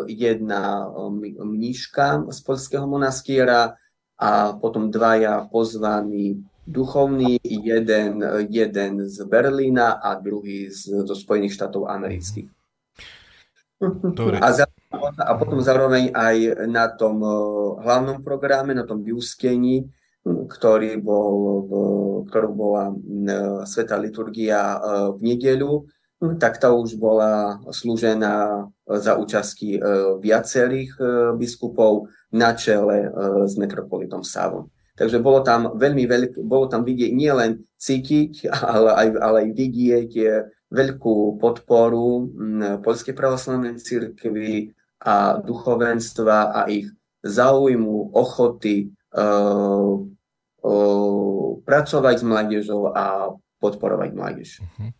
jedna 0.08 0.92
mníška 1.40 2.32
z 2.32 2.40
polského 2.44 2.88
monastiera 2.88 3.76
a 4.16 4.56
potom 4.56 4.92
dvaja 4.92 5.48
pozvaní 5.52 6.44
duchovní, 6.68 7.38
jeden, 7.44 8.26
jeden 8.50 9.06
z 9.06 9.22
Berlína 9.30 10.02
a 10.02 10.18
druhý 10.18 10.74
z, 10.74 11.06
zo 11.06 11.16
Spojených 11.16 11.54
štátov 11.54 11.86
amerických. 11.86 12.50
Dobre. 14.16 14.40
A, 14.42 14.50
za, 14.56 14.66
a 15.20 15.32
potom 15.38 15.62
zároveň 15.62 16.10
aj 16.16 16.66
na 16.66 16.88
tom 16.90 17.22
uh, 17.22 17.78
hlavnom 17.84 18.24
programe, 18.24 18.74
na 18.74 18.88
tom 18.88 19.04
vyústení, 19.04 19.86
ktorý 20.26 20.98
bol, 21.04 21.36
ktorou 22.26 22.52
bola 22.56 22.90
uh, 22.90 23.62
Sveta 23.68 24.00
liturgia 24.00 24.80
uh, 24.80 25.14
v 25.14 25.36
nedeľu, 25.36 25.86
tak 26.42 26.58
tá 26.58 26.74
už 26.74 26.98
bola 26.98 27.62
slúžená 27.70 28.66
za 28.86 29.14
účastky 29.18 29.78
viacerých 30.22 30.98
biskupov 31.38 32.10
na 32.34 32.58
čele 32.58 33.10
s 33.46 33.54
metropolitom 33.56 34.26
Savom. 34.26 34.70
Takže 34.96 35.20
bolo 35.20 35.44
tam 35.44 35.76
veľmi 35.76 36.08
veľké, 36.08 36.40
bolo 36.42 36.72
tam 36.72 36.88
vidieť 36.88 37.12
nielen 37.12 37.68
cítiť, 37.76 38.50
ale 38.74 38.90
aj, 38.96 39.08
ale 39.22 39.38
aj 39.46 39.50
vidieť 39.54 40.12
veľkú 40.72 41.38
podporu 41.38 42.32
Polskej 42.82 43.14
pravoslavnej 43.14 43.78
cirkvi 43.78 44.74
a 45.06 45.38
duchovenstva 45.38 46.38
a 46.56 46.60
ich 46.66 46.90
záujmu, 47.26 48.14
ochoty 48.14 48.94
uh, 49.18 49.98
uh, 50.62 51.50
pracovať 51.66 52.16
s 52.22 52.24
mládežou 52.26 52.94
a 52.94 53.34
podporovať 53.58 54.10
mládež. 54.14 54.50
Uh-huh. 54.62 54.94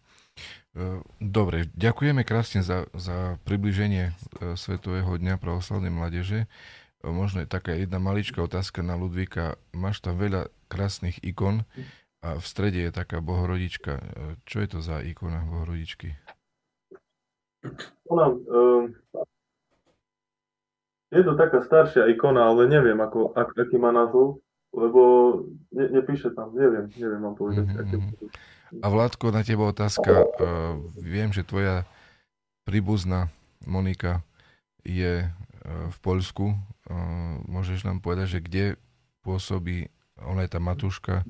Dobre, 1.24 1.72
ďakujeme 1.80 2.28
krásne 2.28 2.60
za, 2.60 2.92
za 2.92 3.40
približenie 3.48 4.12
Svetového 4.60 5.16
dňa 5.16 5.40
pravoslavnej 5.40 5.88
mládeže. 5.88 6.52
Možno 7.00 7.46
je 7.46 7.48
taká 7.48 7.72
jedna 7.80 7.96
maličká 8.04 8.44
otázka 8.44 8.84
na 8.84 9.00
Ludvíka. 9.00 9.56
Máš 9.72 10.04
tam 10.04 10.20
veľa 10.20 10.52
krásnych 10.68 11.24
ikon 11.24 11.64
a 12.20 12.36
v 12.36 12.46
strede 12.46 12.84
je 12.84 12.92
taká 12.92 13.24
bohorodička. 13.24 14.04
Čo 14.44 14.58
je 14.66 14.68
to 14.68 14.80
za 14.84 15.00
ikona 15.00 15.48
bohorodičky? 15.48 16.12
Ona, 18.12 18.36
je 21.16 21.22
to 21.24 21.34
taká 21.40 21.64
staršia 21.64 22.10
ikona, 22.12 22.52
ale 22.52 22.68
neviem, 22.68 23.00
ako, 23.00 23.32
ak, 23.32 23.56
aký 23.56 23.80
má 23.80 23.96
názov, 23.96 24.44
lebo 24.76 25.02
ne, 25.72 25.88
nepíše 25.88 26.36
tam, 26.36 26.52
neviem, 26.52 26.92
neviem 27.00 27.22
vám 27.24 27.36
povedať. 27.40 27.64
Mm-hmm. 27.64 28.28
A 28.82 28.88
Vládko, 28.88 29.32
na 29.32 29.46
teba 29.46 29.70
otázka. 29.70 30.12
Uh, 30.12 30.80
viem, 31.00 31.32
že 31.32 31.48
tvoja 31.48 31.86
príbuzná 32.66 33.30
Monika 33.64 34.26
je 34.82 35.28
uh, 35.28 35.32
v 35.92 35.98
Poľsku 36.02 36.56
môžeš 37.50 37.86
nám 37.86 38.02
povedať, 38.02 38.38
že 38.38 38.40
kde 38.46 38.66
pôsobí, 39.26 39.90
ona 40.22 40.46
je 40.46 40.52
tá 40.54 40.60
Matúška, 40.62 41.26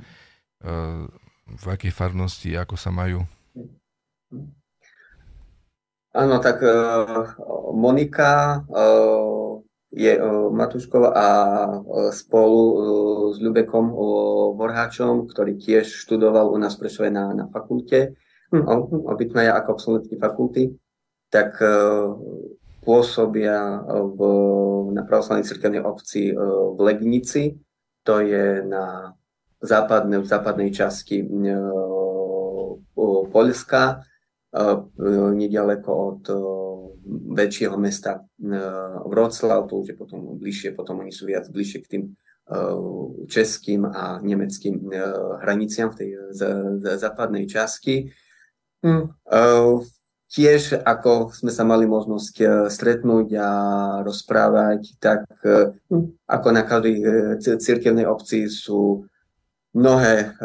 v 1.46 1.66
akej 1.70 1.94
farnosti, 1.94 2.52
ako 2.58 2.76
sa 2.76 2.92
majú? 2.92 3.24
Áno, 6.16 6.36
tak 6.40 6.64
Monika 7.76 8.64
je 9.96 10.20
Matuškova 10.52 11.10
a 11.16 11.28
spolu 12.12 12.62
s 13.32 13.40
Ľubekom 13.40 13.96
Vorháčom, 14.60 15.32
ktorý 15.32 15.56
tiež 15.56 15.88
študoval 15.88 16.52
u 16.52 16.58
nás 16.60 16.76
v 16.76 17.08
na, 17.08 17.32
na 17.32 17.46
fakulte, 17.48 18.20
hm, 18.52 18.68
obytná 19.08 19.56
ako 19.56 19.70
absolventky 19.80 20.20
fakulty, 20.20 20.64
tak 21.32 21.56
pôsobia 22.84 23.82
v, 23.88 24.20
na 24.92 25.02
pravoslavnej 25.08 25.48
cirkevnej 25.48 25.82
obci 25.82 26.36
v 26.36 26.80
Legnici, 26.84 27.56
to 28.06 28.22
je 28.22 28.62
na 28.62 29.16
západnej, 29.64 30.22
v 30.22 30.28
západnej 30.30 30.70
časti 30.70 31.26
Polska, 33.32 34.06
nedaleko 35.36 35.92
od 35.92 36.24
väčšieho 37.36 37.76
mesta 37.76 38.24
Wroclaw, 39.06 39.68
to 39.68 39.84
už 39.84 39.94
je 39.94 39.96
potom 40.00 40.40
bližšie, 40.40 40.74
potom 40.74 41.04
oni 41.04 41.12
sú 41.12 41.28
viac 41.28 41.46
bližšie 41.52 41.80
k 41.84 41.92
tým 41.92 42.04
českým 43.26 43.90
a 43.90 44.22
nemeckým 44.22 44.90
hraniciam 45.42 45.90
v 45.90 45.98
tej 45.98 46.10
západnej 47.02 47.50
časti. 47.50 48.14
Hm, 48.86 49.10
tiež 50.30 50.86
ako 50.86 51.34
sme 51.34 51.50
sa 51.50 51.66
mali 51.66 51.90
možnosť 51.90 52.70
stretnúť 52.70 53.28
a 53.42 53.50
rozprávať, 54.06 55.02
tak 55.02 55.26
hm, 55.90 56.22
ako 56.30 56.48
na 56.54 56.64
každej 56.64 56.96
cirkevnej 57.42 58.06
obci 58.06 58.46
sú 58.46 59.10
mnohé 59.74 60.38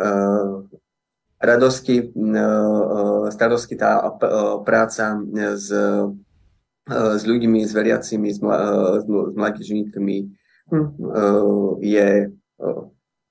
radosti, 1.41 2.13
starosti, 3.33 3.75
tá 3.81 4.13
práca 4.61 5.17
s, 5.57 5.69
s 6.93 7.23
ľuďmi, 7.25 7.65
s 7.65 7.73
veriacimi, 7.73 8.29
s, 8.29 8.39
mladížnikmi 9.35 10.19
hm, 10.69 10.89
je 11.81 12.09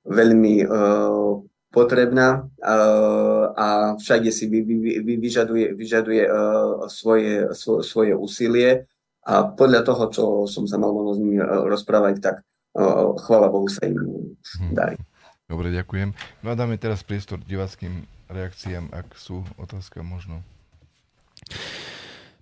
veľmi 0.09 0.55
potrebná 1.69 2.49
a 3.53 3.67
všade 4.01 4.33
si 4.33 4.49
vy, 4.49 4.59
vy, 4.65 4.75
vy, 5.05 5.13
vyžaduje, 5.21 5.77
vyžaduje 5.77 6.23
svoje, 6.89 7.45
svoje 7.85 8.13
úsilie 8.17 8.89
a 9.21 9.45
podľa 9.45 9.85
toho, 9.85 10.03
čo 10.09 10.25
som 10.49 10.65
sa 10.65 10.81
mal 10.81 10.89
možnosť 10.89 11.17
s 11.17 11.21
nimi 11.21 11.37
rozprávať, 11.45 12.15
tak 12.17 12.35
chvála 13.21 13.53
Bohu 13.53 13.69
sa 13.69 13.85
im 13.85 14.01
mhm. 14.01 14.73
darí. 14.73 14.97
Dobre, 15.49 15.73
ďakujem. 15.73 16.13
No 16.45 16.53
a 16.53 16.55
dáme 16.55 16.77
teraz 16.77 17.01
priestor 17.01 17.41
divackým 17.41 18.05
reakciám, 18.29 18.93
ak 18.93 19.17
sú 19.17 19.41
otázka 19.57 20.05
možno. 20.05 20.45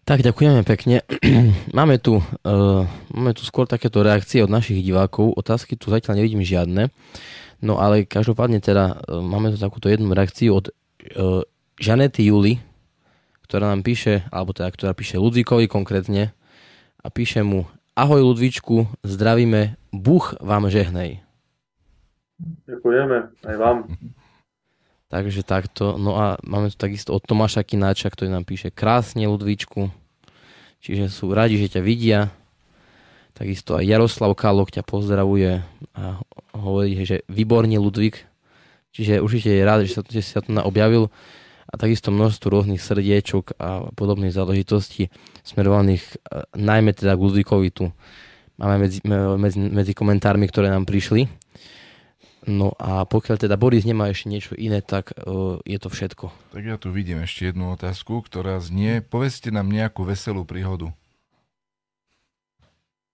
Tak, 0.04 0.24
ďakujeme 0.24 0.68
pekne. 0.68 1.08
máme, 1.78 2.04
tu, 2.04 2.20
uh, 2.20 2.84
máme 3.16 3.32
tu 3.32 3.48
skôr 3.48 3.64
takéto 3.64 4.04
reakcie 4.04 4.44
od 4.44 4.52
našich 4.52 4.84
divákov. 4.84 5.40
Otázky 5.40 5.80
tu 5.80 5.88
zatiaľ 5.88 6.20
nevidím 6.20 6.44
žiadne. 6.44 6.92
No 7.64 7.80
ale 7.80 8.06
každopádne 8.06 8.62
teda 8.62 9.02
e, 9.02 9.18
máme 9.18 9.50
tu 9.50 9.58
takúto 9.58 9.90
jednu 9.90 10.14
reakciu 10.14 10.62
od 10.62 10.70
uh, 10.70 11.42
Žanety 11.82 12.30
Juli, 12.30 12.62
ktorá 13.50 13.74
nám 13.74 13.82
píše, 13.82 14.30
alebo 14.30 14.54
teda 14.54 14.70
ktorá 14.70 14.92
píše 14.94 15.18
Ludvíkovi 15.18 15.66
konkrétne 15.66 16.38
a 17.02 17.08
píše 17.10 17.42
mu 17.42 17.66
Ahoj 17.98 18.22
Ludvičku, 18.22 18.86
zdravíme, 19.02 19.74
Buch 19.90 20.38
vám 20.38 20.70
žehnej. 20.70 21.27
Ďakujeme, 22.40 23.18
aj 23.44 23.56
vám. 23.58 23.78
Takže 25.08 25.42
takto. 25.48 25.96
No 25.96 26.20
a 26.20 26.36
máme 26.44 26.68
tu 26.68 26.78
takisto 26.78 27.16
od 27.16 27.24
Tomáša 27.24 27.64
Kináča, 27.64 28.12
ktorý 28.12 28.28
nám 28.28 28.44
píše 28.44 28.70
krásne 28.70 29.24
Ludvíčku. 29.26 29.88
Čiže 30.84 31.08
sú 31.08 31.32
radi, 31.32 31.58
že 31.58 31.80
ťa 31.80 31.82
vidia. 31.82 32.20
Takisto 33.32 33.80
aj 33.80 33.88
Jaroslav 33.88 34.36
Kalok 34.36 34.74
ťa 34.74 34.84
pozdravuje 34.84 35.64
a 35.96 36.20
hovorí, 36.54 36.98
že 37.08 37.24
výborne 37.32 37.80
Ludvík. 37.80 38.28
Čiže 38.92 39.24
určite 39.24 39.54
je 39.54 39.64
rád, 39.64 39.86
že 39.88 39.94
sa, 39.96 40.02
že 40.04 40.22
sa 40.26 40.42
tu 40.44 40.52
objavil 40.58 41.08
a 41.68 41.74
takisto 41.76 42.10
množstvo 42.10 42.48
rôznych 42.48 42.80
srdiečok 42.80 43.60
a 43.60 43.92
podobných 43.94 44.32
záležitostí 44.32 45.12
smerovaných 45.44 46.04
e, 46.08 46.48
najmä 46.56 46.96
teda 46.96 47.14
k 47.14 47.24
Ludvíkovi 47.28 47.70
tu. 47.76 47.92
Máme 48.58 48.88
medzi, 48.88 49.04
medzi, 49.38 49.60
medzi 49.60 49.94
komentármi, 49.94 50.50
ktoré 50.50 50.74
nám 50.74 50.90
prišli. 50.90 51.30
No 52.48 52.72
a 52.80 53.04
pokiaľ 53.04 53.44
teda 53.44 53.60
Boris 53.60 53.84
nemá 53.84 54.08
ešte 54.08 54.32
niečo 54.32 54.56
iné, 54.56 54.80
tak 54.80 55.12
uh, 55.20 55.60
je 55.68 55.76
to 55.84 55.92
všetko. 55.92 56.32
Tak 56.56 56.64
ja 56.64 56.80
tu 56.80 56.96
vidím 56.96 57.20
ešte 57.20 57.52
jednu 57.52 57.76
otázku, 57.76 58.24
ktorá 58.24 58.64
znie, 58.64 59.04
povedzte 59.04 59.52
nám 59.52 59.68
nejakú 59.68 60.08
veselú 60.08 60.48
príhodu. 60.48 60.96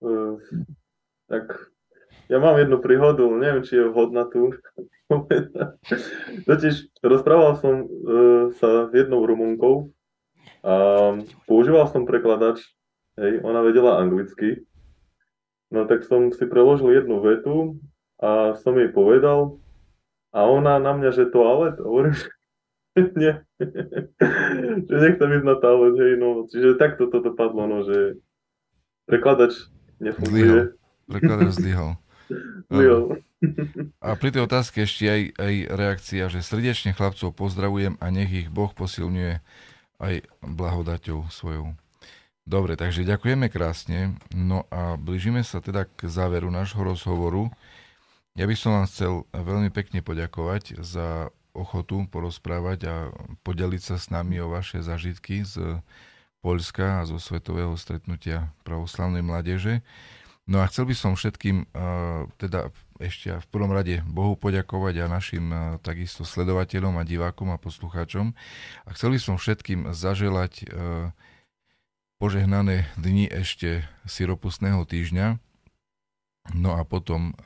Uh, 0.06 0.38
tak 1.26 1.50
ja 2.30 2.38
mám 2.38 2.62
jednu 2.62 2.78
príhodu, 2.78 3.26
neviem, 3.34 3.66
či 3.66 3.82
je 3.82 3.90
vhodná 3.90 4.30
tu. 4.30 4.54
Totiž 6.48 7.02
rozprával 7.02 7.58
som 7.58 7.90
uh, 7.90 8.54
sa 8.62 8.86
s 8.86 8.92
jednou 8.94 9.26
Rumunkou 9.26 9.90
a 10.62 10.74
používal 11.50 11.90
som 11.90 12.06
prekladač, 12.06 12.62
hej, 13.18 13.42
ona 13.42 13.66
vedela 13.66 13.98
anglicky. 13.98 14.62
No 15.74 15.90
tak 15.90 16.06
som 16.06 16.30
si 16.30 16.46
preložil 16.46 17.02
jednu 17.02 17.18
vetu 17.18 17.82
a 18.24 18.56
som 18.64 18.80
jej 18.80 18.88
povedal 18.88 19.60
a 20.32 20.48
ona 20.48 20.80
na 20.80 20.96
mňa, 20.96 21.10
že 21.12 21.28
toalet, 21.28 21.76
hovorím, 21.84 22.16
že 22.96 23.02
nie, 23.20 23.34
že 24.88 24.96
nechcem 24.96 25.30
ísť 25.36 25.46
na 25.46 25.56
toalet, 25.60 25.96
hej, 26.00 26.14
no, 26.16 26.48
čiže 26.48 26.80
takto 26.80 27.12
to 27.12 27.20
dopadlo, 27.20 27.68
no, 27.68 27.84
že 27.84 28.24
prekladač 29.12 29.68
nefunguje. 30.00 30.72
Prekladač 31.12 31.60
zlyhal. 31.60 32.00
A 34.00 34.16
pri 34.16 34.30
tej 34.32 34.48
otázke 34.48 34.88
ešte 34.88 35.04
aj, 35.04 35.22
aj 35.36 35.54
reakcia, 35.76 36.24
že 36.32 36.40
srdečne 36.40 36.96
chlapcov 36.96 37.36
pozdravujem 37.36 38.00
a 38.00 38.08
nech 38.08 38.32
ich 38.32 38.48
Boh 38.48 38.72
posilňuje 38.72 39.44
aj 40.00 40.16
blahodaťou 40.40 41.28
svojou. 41.28 41.76
Dobre, 42.44 42.80
takže 42.80 43.08
ďakujeme 43.08 43.52
krásne. 43.52 44.16
No 44.32 44.68
a 44.72 44.96
blížime 44.96 45.44
sa 45.44 45.60
teda 45.60 45.88
k 45.88 46.08
záveru 46.08 46.52
nášho 46.52 46.80
rozhovoru. 46.80 47.52
Ja 48.34 48.50
by 48.50 48.56
som 48.58 48.74
vám 48.74 48.90
chcel 48.90 49.30
veľmi 49.30 49.70
pekne 49.70 50.02
poďakovať 50.02 50.82
za 50.82 51.30
ochotu 51.54 52.10
porozprávať 52.10 52.80
a 52.90 52.96
podeliť 53.46 53.82
sa 53.94 54.02
s 54.02 54.10
nami 54.10 54.42
o 54.42 54.50
vaše 54.50 54.82
zažitky 54.82 55.46
z 55.46 55.78
Poľska 56.42 57.00
a 57.00 57.06
zo 57.06 57.22
svetového 57.22 57.78
stretnutia 57.78 58.50
pravoslavnej 58.66 59.22
mládeže. 59.22 59.86
No 60.44 60.60
a 60.60 60.68
chcel 60.68 60.90
by 60.90 60.96
som 60.98 61.14
všetkým, 61.14 61.72
teda 62.36 62.74
ešte 63.00 63.38
v 63.38 63.48
prvom 63.54 63.72
rade 63.72 64.04
Bohu 64.04 64.36
poďakovať 64.36 65.06
a 65.06 65.14
našim 65.14 65.78
takisto 65.86 66.28
sledovateľom 66.28 67.00
a 67.00 67.08
divákom 67.08 67.54
a 67.54 67.62
poslucháčom. 67.62 68.36
A 68.84 68.90
chcel 68.98 69.16
by 69.16 69.20
som 69.22 69.38
všetkým 69.38 69.94
zaželať 69.94 70.68
požehnané 72.18 72.90
dni 73.00 73.30
ešte 73.30 73.88
siropustného 74.10 74.84
týždňa. 74.84 75.38
No 76.58 76.76
a 76.76 76.84
potom 76.84 77.40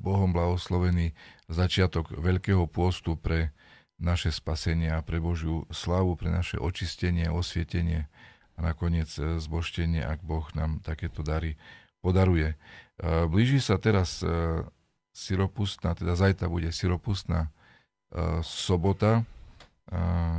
Bohom 0.00 0.32
blahoslovený 0.32 1.12
začiatok 1.52 2.16
Veľkého 2.16 2.64
pôstu 2.64 3.14
pre 3.14 3.52
naše 3.98 4.30
spasenie 4.30 4.94
a 4.94 5.02
pre 5.02 5.18
Božiu 5.18 5.66
slavu, 5.74 6.14
pre 6.14 6.30
naše 6.30 6.56
očistenie, 6.56 7.28
osvietenie 7.28 8.06
a 8.54 8.58
nakoniec 8.62 9.10
e, 9.18 9.42
zboštenie, 9.42 10.02
ak 10.02 10.22
Boh 10.22 10.46
nám 10.54 10.78
takéto 10.80 11.26
dary 11.26 11.58
podaruje. 11.98 12.54
E, 12.54 12.56
blíži 13.26 13.58
sa 13.58 13.76
teraz 13.76 14.22
e, 14.22 14.30
siropustná, 15.12 15.98
teda 15.98 16.14
zajtra 16.14 16.46
bude 16.46 16.70
siropustná 16.70 17.50
sobota, 18.40 19.28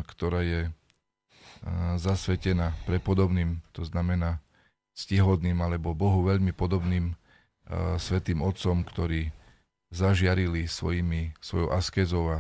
ktorá 0.10 0.42
je 0.42 0.74
zasvetená 2.02 2.74
prepodobným, 2.90 3.62
to 3.78 3.86
znamená 3.86 4.42
stihodným 4.98 5.62
alebo 5.62 5.94
Bohu 5.94 6.26
veľmi 6.26 6.50
podobným 6.50 7.14
svetým 8.02 8.42
otcom, 8.42 8.82
ktorí 8.82 9.30
zažiarili 9.94 10.66
svojimi, 10.66 11.38
svojou 11.42 11.70
askezou 11.74 12.24
a 12.30 12.40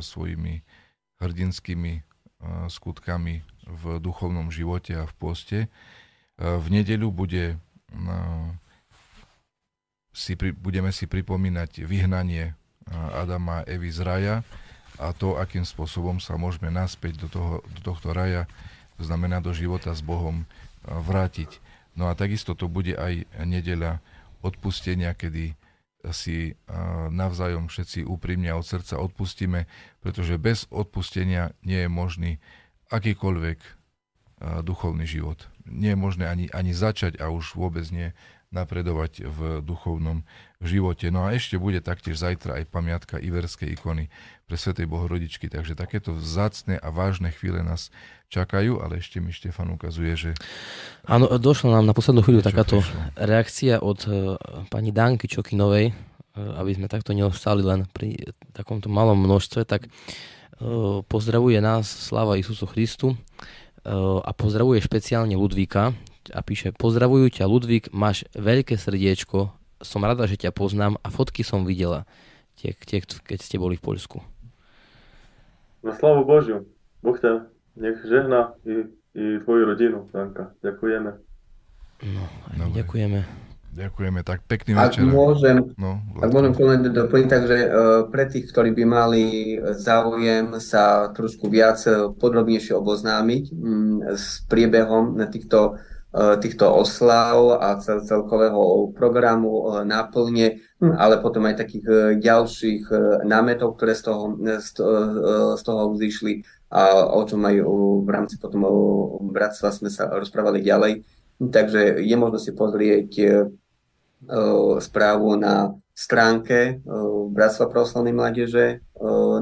svojimi 0.00 0.64
hrdinskými 1.20 2.00
skutkami 2.68 3.44
v 3.68 3.84
duchovnom 4.00 4.48
živote 4.48 4.96
a 4.96 5.04
v 5.04 5.14
poste. 5.20 5.58
V 6.40 6.66
nedeľu 6.72 7.12
bude, 7.12 7.60
si, 10.16 10.32
budeme 10.36 10.88
si 10.92 11.04
pripomínať 11.04 11.84
vyhnanie 11.84 12.56
Adama 13.12 13.60
a 13.60 13.66
Evy 13.68 13.92
z 13.92 14.00
raja 14.00 14.34
a 14.96 15.12
to, 15.12 15.36
akým 15.36 15.68
spôsobom 15.68 16.20
sa 16.20 16.40
môžeme 16.40 16.72
naspäť 16.72 17.20
do, 17.20 17.28
toho, 17.28 17.52
do 17.76 17.80
tohto 17.84 18.16
raja, 18.16 18.48
to 18.96 19.04
znamená 19.04 19.44
do 19.44 19.52
života 19.52 19.92
s 19.92 20.00
Bohom, 20.00 20.48
vrátiť. 20.84 21.60
No 21.92 22.08
a 22.08 22.16
takisto 22.16 22.56
to 22.56 22.68
bude 22.68 22.96
aj 22.96 23.28
nedeľa 23.44 24.00
odpustenia, 24.40 25.12
kedy 25.14 25.54
si 26.16 26.56
navzájom 27.12 27.68
všetci 27.68 28.08
úprimne 28.08 28.48
od 28.56 28.64
srdca 28.64 28.96
odpustíme, 28.96 29.68
pretože 30.00 30.40
bez 30.40 30.64
odpustenia 30.72 31.52
nie 31.60 31.84
je 31.84 31.90
možný 31.92 32.30
akýkoľvek 32.88 33.60
duchovný 34.64 35.04
život. 35.04 35.52
Nie 35.68 35.92
je 35.92 36.00
možné 36.00 36.24
ani, 36.24 36.48
ani 36.56 36.72
začať 36.72 37.20
a 37.20 37.28
už 37.28 37.52
vôbec 37.52 37.84
nie 37.92 38.16
napredovať 38.50 39.30
v 39.30 39.38
duchovnom 39.62 40.26
živote. 40.58 41.08
No 41.14 41.30
a 41.30 41.38
ešte 41.38 41.54
bude 41.54 41.78
taktiež 41.78 42.18
zajtra 42.18 42.58
aj 42.58 42.64
pamiatka 42.66 43.22
Iverskej 43.22 43.78
ikony 43.78 44.10
pre 44.50 44.58
Svetej 44.58 44.90
Bohorodičky, 44.90 45.46
takže 45.46 45.78
takéto 45.78 46.10
vzácne 46.10 46.74
a 46.74 46.90
vážne 46.90 47.30
chvíle 47.30 47.62
nás 47.62 47.94
čakajú, 48.26 48.82
ale 48.82 48.98
ešte 48.98 49.22
mi 49.22 49.30
Štefan 49.30 49.70
ukazuje, 49.70 50.12
že... 50.18 50.30
Áno, 51.06 51.30
došla 51.30 51.78
nám 51.78 51.86
na 51.86 51.94
poslednú 51.94 52.26
chvíľu 52.26 52.42
takáto 52.42 52.82
prišlo. 52.82 52.98
reakcia 53.14 53.74
od 53.78 53.98
uh, 54.10 54.34
pani 54.66 54.90
Danky 54.90 55.30
Čokinovej, 55.30 55.94
uh, 55.94 56.58
aby 56.58 56.74
sme 56.74 56.90
takto 56.90 57.14
neostali 57.14 57.62
len 57.62 57.86
pri 57.94 58.34
takomto 58.50 58.90
malom 58.90 59.18
množstve, 59.22 59.62
tak 59.62 59.86
uh, 59.86 61.06
pozdravuje 61.06 61.62
nás 61.62 61.86
Sláva 61.86 62.34
Isusu 62.34 62.66
Christu 62.66 63.14
a 63.80 64.36
pozdravuje 64.36 64.76
špeciálne 64.84 65.32
Ludvíka, 65.40 65.96
a 66.28 66.40
píše 66.44 66.76
Pozdravujú 66.76 67.32
ťa 67.32 67.48
Ludvík, 67.48 67.88
máš 67.96 68.28
veľké 68.36 68.76
srdiečko, 68.76 69.48
som 69.80 70.04
rada, 70.04 70.28
že 70.28 70.36
ťa 70.36 70.52
poznám 70.52 71.00
a 71.00 71.08
fotky 71.08 71.40
som 71.40 71.64
videla, 71.64 72.04
tie, 72.60 72.76
tie, 72.76 73.00
keď 73.00 73.38
ste 73.40 73.56
boli 73.56 73.80
v 73.80 73.84
Poľsku. 73.84 74.20
Na 75.80 75.96
slavu 75.96 76.28
Božiu. 76.28 76.68
Boh 77.00 77.16
ťa 77.16 77.48
nech 77.80 77.96
žehna 78.04 78.52
i, 78.68 78.84
i 79.16 79.24
tvoju 79.40 79.64
rodinu, 79.64 80.04
Danka. 80.12 80.52
Ďakujeme. 80.60 81.10
No, 82.12 82.22
aj 82.52 82.56
my 82.60 82.72
ďakujeme. 82.76 83.20
Ďakujeme, 83.70 84.20
tak 84.26 84.42
pekný 84.50 84.74
ak 84.74 84.98
večer. 84.98 85.06
Môžem, 85.06 85.62
no, 85.78 86.02
ak 86.18 86.34
môžem 86.34 86.52
povedať 86.58 86.90
doplniť, 86.90 87.28
takže 87.30 87.56
uh, 87.56 87.70
pre 88.10 88.26
tých, 88.26 88.50
ktorí 88.50 88.74
by 88.74 88.84
mali 88.84 89.24
záujem 89.78 90.58
sa 90.58 91.14
trošku 91.14 91.46
viac 91.46 91.78
e, 91.86 92.10
podrobnejšie 92.18 92.74
oboznámiť 92.74 93.44
um, 93.54 94.02
s 94.10 94.42
priebehom 94.50 95.14
na 95.14 95.30
týchto 95.30 95.78
E, 95.78 95.99
týchto 96.10 96.66
oslav 96.66 97.62
a 97.62 97.78
cel, 97.78 98.02
celkového 98.02 98.90
programu 98.98 99.78
e, 99.78 99.86
náplne, 99.86 100.58
hm, 100.82 100.98
ale 100.98 101.22
potom 101.22 101.46
aj 101.46 101.62
takých 101.62 101.84
e, 101.86 101.94
ďalších 102.18 102.90
námetov, 103.22 103.78
ktoré 103.78 103.94
z 103.94 104.02
toho, 104.10 104.34
z 105.54 105.62
toho 105.62 105.82
vzýšli 105.94 106.42
a 106.70 107.06
o 107.14 107.22
čom 107.26 107.46
aj 107.46 107.56
v 108.02 108.08
rámci 108.10 108.42
potom 108.42 108.62
bratstva 109.30 109.70
sme 109.70 109.90
sa 109.90 110.10
rozprávali 110.10 110.62
ďalej. 110.62 111.02
Takže 111.40 112.02
je 112.02 112.16
možno 112.18 112.38
si 112.38 112.54
pozrieť 112.54 113.10
správu 114.78 115.34
na 115.34 115.74
stránke 115.90 116.78
Bratstva 117.34 117.66
pravoslavnej 117.66 118.14
mládeže 118.14 118.86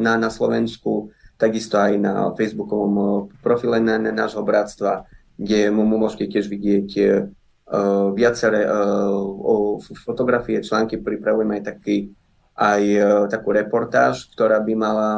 na, 0.01 0.17
na 0.17 0.31
Slovensku, 0.33 1.13
takisto 1.37 1.77
aj 1.77 2.01
na 2.01 2.33
facebookovom 2.33 3.29
profile 3.45 3.77
na, 3.83 4.01
na 4.01 4.09
nášho 4.09 4.41
bratstva 4.41 5.05
kde 5.39 5.71
môžete 5.71 6.35
tiež 6.35 6.51
vidieť 6.51 6.89
uh, 6.99 8.11
viaceré 8.13 8.67
uh, 8.67 9.79
fotografie, 10.03 10.59
články, 10.61 10.99
pripravujeme 10.99 11.63
aj, 11.63 11.65
taký, 11.65 12.11
aj 12.59 12.83
uh, 12.83 13.25
takú 13.31 13.55
reportáž, 13.55 14.27
ktorá 14.35 14.59
by 14.59 14.73
mala 14.75 15.11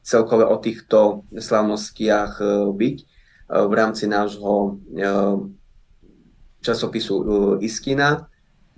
celkové 0.00 0.48
o 0.48 0.56
týchto 0.56 1.28
slavnostiach 1.36 2.40
byť 2.72 2.96
v 3.50 3.72
rámci 3.76 4.08
nášho 4.08 4.80
časopisu 6.64 7.14
Iskina. 7.60 8.24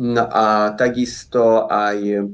No 0.02 0.24
a 0.26 0.74
takisto 0.74 1.70
aj 1.70 2.26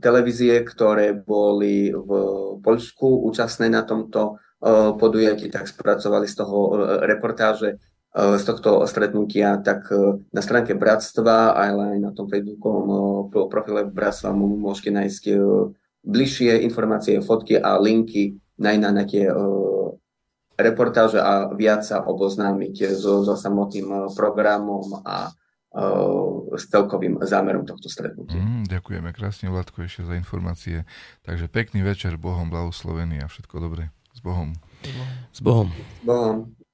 televízie, 0.00 0.60
ktoré 0.60 1.16
boli 1.16 1.88
v 1.88 2.10
Poľsku 2.60 3.24
účastné 3.32 3.72
na 3.72 3.80
tomto 3.82 4.36
podujatí, 4.96 5.52
tak 5.52 5.68
spracovali 5.68 6.24
z 6.24 6.34
toho 6.34 6.58
e, 6.58 6.74
reportáže 7.04 7.76
z 8.16 8.48
tohto 8.48 8.88
stretnutia, 8.88 9.60
tak 9.60 9.92
na 10.32 10.40
stránke 10.40 10.72
Bratstva, 10.72 11.52
ale 11.52 11.82
aj 11.92 11.98
na 12.00 12.10
tom 12.16 12.24
Facebookovom 12.32 13.28
profile 13.52 13.84
Bratstva 13.84 14.32
môžete 14.32 14.88
nájsť 14.88 15.24
bližšie 16.00 16.64
informácie, 16.64 17.20
fotky 17.20 17.60
a 17.60 17.76
linky 17.76 18.40
na, 18.56 18.72
na 18.80 19.04
tie 19.04 19.28
reportáže 20.56 21.20
a 21.20 21.52
viac 21.52 21.84
sa 21.84 22.00
oboznámiť 22.08 22.96
so, 22.96 23.20
so 23.20 23.36
samotným 23.36 24.16
programom 24.16 25.04
a 25.04 25.36
s 26.56 26.64
celkovým 26.72 27.20
zámerom 27.20 27.68
tohto 27.68 27.92
stretnutia. 27.92 28.40
Mm, 28.40 28.64
ďakujeme 28.64 29.12
krásne, 29.12 29.52
Vladko, 29.52 29.84
ešte 29.84 30.08
za 30.08 30.16
informácie. 30.16 30.88
Takže 31.28 31.52
pekný 31.52 31.84
večer, 31.84 32.16
Bohom 32.16 32.48
blahoslovený 32.48 33.20
a 33.20 33.28
všetko 33.28 33.60
dobré. 33.60 33.92
S 34.26 34.28
Bohom. 34.28 34.52
S 35.32 35.40
Bohom. 35.40 35.70
S 35.70 36.00
Bohom. 36.02 36.65